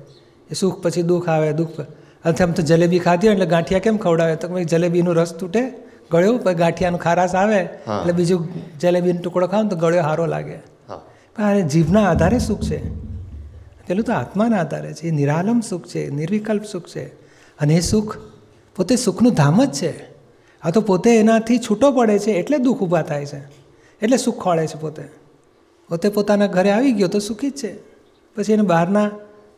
એ 0.50 0.54
સુખ 0.54 0.80
પછી 0.82 1.02
દુઃખ 1.02 1.28
આવે 1.28 1.52
દુઃખ 1.52 1.80
અથવા 2.24 2.46
આમ 2.46 2.52
તો 2.52 2.62
જલેબી 2.62 2.98
ખાધી 2.98 3.26
હોય 3.26 3.37
એટલે 3.37 3.46
ગાંઠિયા 3.46 3.87
કેમ 3.87 3.96
ખવડાવે? 3.96 4.37
તો 4.37 4.64
જલેબીનો 4.72 5.12
રસ 5.12 5.32
તૂટે 5.35 5.62
ગળ્યો 6.11 6.35
પછી 6.38 6.54
ગાંઠિયાનું 6.54 7.00
ખારાશ 7.00 7.35
આવે 7.35 7.61
એટલે 7.61 8.12
બીજું 8.12 8.50
જલેબીનો 8.80 9.20
ટુકડો 9.20 9.46
ખાવ 9.46 9.62
ને 9.62 9.70
તો 9.70 9.76
ગળ્યો 9.76 10.02
સારો 10.02 10.26
લાગે. 10.26 10.58
પણ 11.37 11.44
આ 11.44 11.70
જીભના 11.72 12.11
આધારે 12.11 12.38
સુખ 12.38 12.68
છે. 12.68 12.78
પેલું 13.87 14.05
તો 14.05 14.12
આત્માના 14.12 14.61
આધારે 14.61 14.92
છે. 14.92 15.07
એ 15.07 15.11
નિરાલમ 15.11 15.61
સુખ 15.61 15.87
છે 15.87 16.11
નિર્વિકલ્પ 16.11 16.64
સુખ 16.64 16.87
છે. 16.88 17.05
અને 17.61 17.75
એ 17.75 17.81
સુખ 17.81 18.16
પોતે 18.77 18.97
સુખનું 18.97 19.35
ધામ 19.35 19.64
જ 19.64 19.73
છે. 19.73 20.12
આ 20.62 20.71
તો 20.71 20.81
પોતે 20.81 21.16
એનાથી 21.16 21.59
છૂટો 21.59 21.92
પડે 21.92 22.18
છે 22.18 22.31
એટલે 22.31 22.59
દુઃખ 22.59 22.79
ઊભા 22.79 23.03
થાય 23.03 23.27
છે. 23.27 23.38
એટલે 24.03 24.16
સુખ 24.16 24.40
ખોળે 24.40 24.66
છે 24.66 24.81
પોતે. 24.81 25.05
પોતે 25.88 26.09
પોતાના 26.09 26.47
ઘરે 26.47 26.71
આવી 26.71 26.92
ગયો 26.92 27.09
તો 27.09 27.18
સુખી 27.18 27.51
જ 27.51 27.57
છે. 27.57 27.77
પછી 28.37 28.53
એને 28.53 28.62
બહારના 28.62 29.11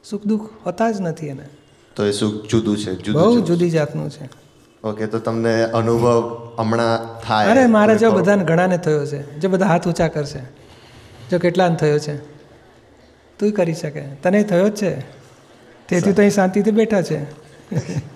સુખ 0.04 0.26
દુઃખ 0.26 0.50
હોતા 0.66 0.90
જ 0.90 1.00
નથી 1.00 1.26
એને. 1.26 1.48
તો 1.96 2.06
એ 2.06 2.12
સુખ 2.12 2.46
જુદું 2.46 2.78
છે 2.78 3.10
બહુ 3.10 3.40
જુદું 3.40 3.70
જાતનું 3.70 4.10
છે. 4.10 4.28
ઓકે 4.84 5.06
તો 5.06 5.18
તમને 5.18 5.62
અનુભવ 5.62 6.54
હમણાં 6.58 7.20
થાય. 7.20 7.46
અરે 7.46 7.66
મારે 7.66 7.98
જો 7.98 8.10
બધાને 8.10 8.44
ઘણાને 8.44 8.78
થયો 8.78 9.06
છે. 9.06 9.40
જો 9.40 9.48
બધા 9.48 9.66
હાથ 9.66 9.86
ઊંચા 9.86 10.08
કરશે. 10.08 10.38
જો 11.30 11.38
કેટલાને 11.38 11.76
થયો 11.76 11.98
છે. 11.98 12.33
તું 13.38 13.52
કરી 13.52 13.74
શકે. 13.74 14.00
તને 14.00 14.42
થયો 14.42 14.68
જ 14.68 14.76
છે. 14.76 15.00
તેથી 15.88 16.12
તો 16.12 16.22
અહીં 16.22 16.30
શાંતિથી 16.30 16.70
બેઠા 16.70 17.02
છે. 17.02 17.22